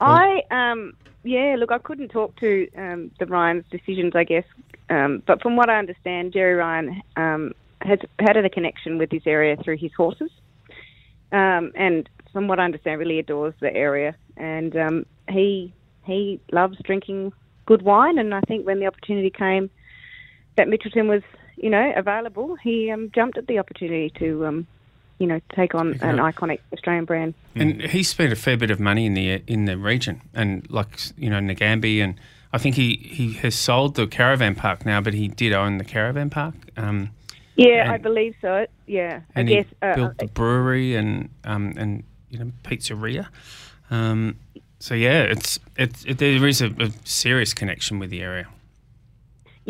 I 0.00 0.42
um 0.50 0.94
yeah, 1.22 1.56
look, 1.58 1.70
I 1.70 1.78
couldn't 1.78 2.08
talk 2.08 2.34
to 2.40 2.66
um, 2.76 3.10
the 3.18 3.26
Ryan's 3.26 3.66
decisions, 3.70 4.16
I 4.16 4.24
guess, 4.24 4.44
um, 4.88 5.22
but 5.26 5.42
from 5.42 5.54
what 5.56 5.68
I 5.68 5.78
understand, 5.78 6.32
Gerry 6.32 6.54
Ryan 6.54 7.02
um, 7.16 7.52
has 7.82 7.98
had 8.18 8.36
a 8.38 8.48
connection 8.48 8.96
with 8.96 9.10
this 9.10 9.22
area 9.26 9.56
through 9.56 9.76
his 9.76 9.92
horses, 9.92 10.30
um, 11.32 11.72
and 11.74 12.08
from 12.32 12.48
what 12.48 12.58
I 12.58 12.64
understand, 12.64 12.98
really 12.98 13.18
adores 13.18 13.54
the 13.60 13.74
area, 13.74 14.16
and 14.36 14.74
um, 14.76 15.06
he 15.28 15.72
he 16.04 16.40
loves 16.52 16.78
drinking 16.82 17.32
good 17.66 17.82
wine, 17.82 18.18
and 18.18 18.34
I 18.34 18.40
think 18.40 18.66
when 18.66 18.80
the 18.80 18.86
opportunity 18.86 19.30
came 19.30 19.70
that 20.56 20.68
Mitchelton 20.68 21.08
was 21.08 21.22
you 21.56 21.70
know 21.70 21.92
available, 21.96 22.56
he 22.56 22.90
um, 22.90 23.10
jumped 23.14 23.36
at 23.38 23.46
the 23.46 23.58
opportunity 23.58 24.10
to 24.18 24.46
um, 24.46 24.66
you 25.18 25.26
know 25.26 25.40
take 25.54 25.74
on 25.74 25.94
an 26.02 26.16
iconic 26.18 26.60
Australian 26.72 27.04
brand. 27.04 27.34
And 27.54 27.82
he 27.82 28.02
spent 28.02 28.32
a 28.32 28.36
fair 28.36 28.56
bit 28.56 28.70
of 28.70 28.80
money 28.80 29.06
in 29.06 29.14
the 29.14 29.42
in 29.46 29.64
the 29.66 29.76
region, 29.76 30.22
and 30.34 30.68
like 30.70 30.88
you 31.16 31.30
know 31.30 31.38
Nagambie, 31.38 32.02
and 32.02 32.14
I 32.52 32.58
think 32.58 32.74
he, 32.76 32.96
he 32.96 33.34
has 33.34 33.54
sold 33.54 33.94
the 33.94 34.06
caravan 34.06 34.54
park 34.54 34.84
now, 34.84 35.00
but 35.00 35.14
he 35.14 35.28
did 35.28 35.52
own 35.52 35.78
the 35.78 35.84
caravan 35.84 36.30
park. 36.30 36.54
Um, 36.76 37.10
Yeah, 37.56 37.82
And- 37.84 37.92
I 37.92 37.98
believe 37.98 38.34
so. 38.40 38.66
Yeah, 38.86 39.20
and 39.34 39.48
I 39.48 39.52
guess. 39.52 39.66
he 39.68 39.76
Uh, 39.86 39.94
built 39.94 40.18
the 40.18 40.26
brewery 40.26 40.94
and 40.96 41.28
um, 41.44 41.74
and 41.76 42.02
you 42.30 42.38
know 42.38 42.50
pizzeria. 42.64 43.26
Um, 43.90 44.36
so 44.78 44.94
yeah, 44.94 45.22
it's 45.22 45.58
it's 45.76 46.04
it, 46.06 46.18
there 46.18 46.46
is 46.46 46.62
a, 46.62 46.70
a 46.80 46.90
serious 47.04 47.52
connection 47.54 47.98
with 48.00 48.10
the 48.10 48.22
area. 48.22 48.46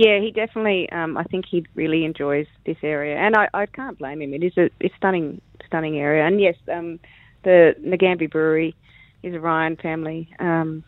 Yeah, 0.01 0.19
he 0.19 0.31
definitely. 0.31 0.91
Um, 0.91 1.19
I 1.19 1.25
think 1.25 1.45
he 1.45 1.67
really 1.75 2.07
enjoys 2.07 2.47
this 2.65 2.79
area, 2.83 3.17
and 3.17 3.37
I, 3.37 3.49
I 3.53 3.67
can't 3.67 3.99
blame 3.99 4.23
him. 4.23 4.33
It 4.33 4.43
is 4.43 4.57
a 4.57 4.71
it's 4.81 4.95
stunning, 4.97 5.43
stunning 5.67 5.99
area. 5.99 6.27
And 6.27 6.41
yes, 6.41 6.57
um, 6.73 6.99
the 7.45 7.75
Nagambie 7.83 8.31
Brewery 8.31 8.75
is 9.23 9.35
a 9.35 9.41
Ryan 9.41 9.77
family 9.77 10.35
um, 10.39 10.85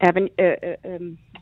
avenue. 0.00 0.30
Uh, 0.36 0.42
uh, 0.66 0.76
um, 0.84 1.18
I 1.32 1.38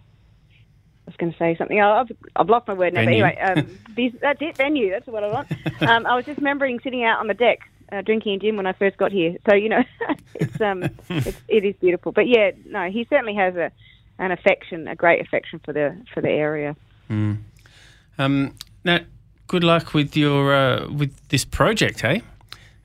was 1.07 1.17
going 1.17 1.33
to 1.33 1.39
say 1.39 1.57
something. 1.57 1.81
Oh, 1.81 1.93
I've, 1.93 2.17
I've 2.37 2.51
lost 2.51 2.69
my 2.69 2.75
word 2.75 2.93
now. 2.93 3.07
Venue. 3.07 3.23
But 3.23 3.39
anyway, 3.39 3.63
um, 3.63 3.79
this, 3.97 4.13
that's 4.21 4.43
it. 4.43 4.59
Venue. 4.59 4.91
That's 4.91 5.07
what 5.07 5.25
I 5.25 5.29
want. 5.29 5.51
Um, 5.81 6.05
I 6.05 6.15
was 6.15 6.27
just 6.27 6.37
remembering 6.37 6.79
sitting 6.85 7.05
out 7.05 7.21
on 7.21 7.27
the 7.27 7.33
deck 7.35 7.61
uh, 7.91 8.03
drinking 8.03 8.35
a 8.35 8.39
gin 8.39 8.59
when 8.59 8.67
I 8.67 8.75
first 8.75 8.99
got 8.99 9.13
here. 9.13 9.35
So 9.49 9.55
you 9.55 9.71
know, 9.71 9.83
it's 10.35 10.61
um, 10.61 10.83
it's, 11.09 11.41
it 11.49 11.65
is 11.65 11.75
beautiful. 11.81 12.13
But 12.13 12.29
yeah, 12.29 12.51
no, 12.67 12.91
he 12.91 13.07
certainly 13.09 13.35
has 13.37 13.57
a 13.57 13.73
an 14.19 14.31
affection, 14.31 14.87
a 14.89 14.95
great 14.95 15.23
affection 15.23 15.59
for 15.65 15.73
the 15.73 15.97
for 16.13 16.21
the 16.21 16.29
area. 16.29 16.77
Um, 17.09 18.55
Nat, 18.85 19.05
good 19.47 19.65
luck 19.65 19.95
with 19.95 20.17
your 20.17 20.55
uh, 20.55 20.89
with 20.89 21.17
this 21.29 21.45
project, 21.45 22.01
hey? 22.01 22.23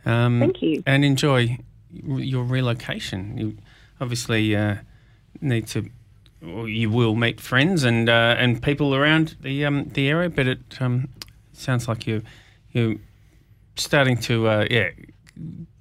Um, 0.05 0.39
Thank 0.39 0.61
you. 0.61 0.83
and 0.85 1.05
enjoy 1.05 1.57
your 1.91 2.43
relocation. 2.43 3.37
You 3.37 3.57
obviously 4.01 4.55
uh, 4.55 4.75
need 5.41 5.67
to, 5.67 5.89
or 6.45 6.67
you 6.67 6.89
will 6.89 7.15
meet 7.15 7.39
friends 7.39 7.83
and 7.83 8.09
uh, 8.09 8.35
and 8.37 8.61
people 8.61 8.95
around 8.95 9.35
the 9.41 9.65
um, 9.65 9.89
the 9.93 10.09
area, 10.09 10.29
but 10.29 10.47
it 10.47 10.59
um, 10.79 11.09
sounds 11.53 11.87
like 11.87 12.07
you 12.07 12.21
you 12.71 12.99
starting 13.75 14.17
to 14.17 14.47
uh, 14.47 14.67
yeah 14.69 14.89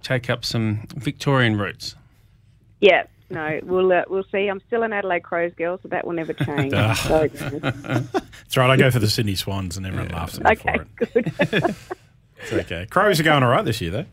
take 0.03 0.31
up 0.31 0.45
some 0.45 0.87
Victorian 0.97 1.59
roots. 1.59 1.95
Yeah, 2.81 3.05
no, 3.31 3.61
we'll 3.63 3.93
uh, 3.93 4.05
we'll 4.09 4.27
see. 4.31 4.49
I'm 4.49 4.61
still 4.67 4.83
an 4.83 4.93
Adelaide 4.93 5.23
Crows 5.23 5.53
girl, 5.55 5.79
so 5.83 5.89
that 5.89 6.07
will 6.07 6.15
never 6.15 6.33
change. 6.47 6.75
So, 7.03 7.29
That's 8.53 8.59
right. 8.59 8.71
I 8.71 8.77
go 8.77 8.91
for 8.91 8.99
the 8.99 9.09
Sydney 9.09 9.35
Swans, 9.35 9.79
and 9.79 9.87
everyone 9.87 10.09
laughs 10.11 10.39
at 10.39 10.45
me 10.45 10.51
okay, 10.51 10.77
for 10.77 11.15
it. 11.15 11.51
good. 11.51 11.75
It's 12.43 12.53
okay. 12.53 12.87
Crows 12.91 13.19
are 13.19 13.23
going 13.23 13.43
all 13.43 13.49
right 13.51 13.65
this 13.65 13.81
year, 13.81 13.91
though. 13.93 14.05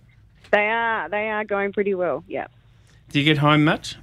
they 0.52 0.68
are 0.70 1.10
they 1.10 1.30
are 1.30 1.44
going 1.44 1.74
pretty 1.74 1.94
well. 1.94 2.24
Yeah. 2.28 2.48
Do 3.12 3.20
you 3.20 3.26
get 3.26 3.38
home 3.40 3.66
much? 3.66 3.98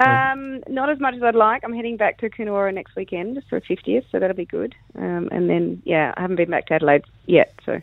Um, 0.00 0.62
not 0.68 0.88
as 0.88 1.00
much 1.00 1.16
as 1.16 1.22
I'd 1.22 1.34
like. 1.34 1.64
I'm 1.64 1.74
heading 1.74 1.96
back 1.98 2.16
to 2.20 2.30
Coonawarra 2.30 2.72
next 2.72 2.96
weekend 2.96 3.42
for 3.50 3.60
50th, 3.60 4.04
so 4.10 4.18
that'll 4.20 4.36
be 4.36 4.44
good. 4.46 4.74
Um, 4.96 5.28
and 5.32 5.50
then, 5.50 5.82
yeah, 5.84 6.14
I 6.16 6.20
haven't 6.22 6.36
been 6.36 6.48
back 6.50 6.66
to 6.68 6.74
Adelaide 6.74 7.04
yet, 7.26 7.52
so 7.66 7.82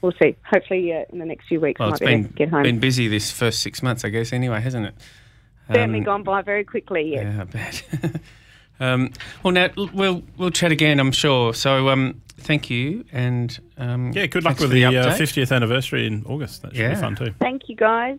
we'll 0.00 0.14
see. 0.20 0.34
Hopefully, 0.50 0.92
uh, 0.92 1.04
in 1.12 1.18
the 1.20 1.26
next 1.26 1.46
few 1.46 1.60
weeks, 1.60 1.78
Well, 1.78 1.90
I 1.90 1.92
it's 1.92 2.00
might 2.00 2.06
be 2.06 2.12
able 2.14 2.22
been 2.22 2.28
to 2.32 2.34
get 2.38 2.48
home. 2.48 2.62
been 2.64 2.80
busy 2.80 3.06
this 3.08 3.30
first 3.30 3.60
six 3.60 3.82
months, 3.84 4.04
I 4.04 4.08
guess. 4.08 4.32
Anyway, 4.32 4.60
hasn't 4.60 4.86
it? 4.86 4.94
Certainly 5.68 5.98
Um, 5.98 6.04
gone 6.04 6.22
by 6.24 6.40
very 6.42 6.64
quickly. 6.64 7.12
Yes. 7.12 7.24
Yeah, 7.24 7.40
I 7.42 7.44
bet. 7.44 8.20
um, 8.80 9.10
well, 9.42 9.52
Nat, 9.52 9.76
we'll 9.76 10.22
we'll 10.36 10.50
chat 10.50 10.72
again, 10.72 11.00
I'm 11.00 11.12
sure. 11.12 11.54
So, 11.54 11.88
um, 11.88 12.20
thank 12.38 12.70
you, 12.70 13.04
and 13.12 13.58
um, 13.76 14.12
Yeah, 14.12 14.26
good 14.26 14.44
luck 14.44 14.58
with 14.58 14.68
for 14.70 14.74
the, 14.74 14.82
the 14.84 14.96
uh, 14.98 15.16
50th 15.16 15.54
anniversary 15.54 16.06
in 16.06 16.24
August. 16.26 16.62
That 16.62 16.72
should 16.72 16.80
Yeah. 16.80 16.94
be 16.94 17.00
fun 17.00 17.16
too. 17.16 17.32
Thank 17.40 17.68
you, 17.68 17.76
guys. 17.76 18.18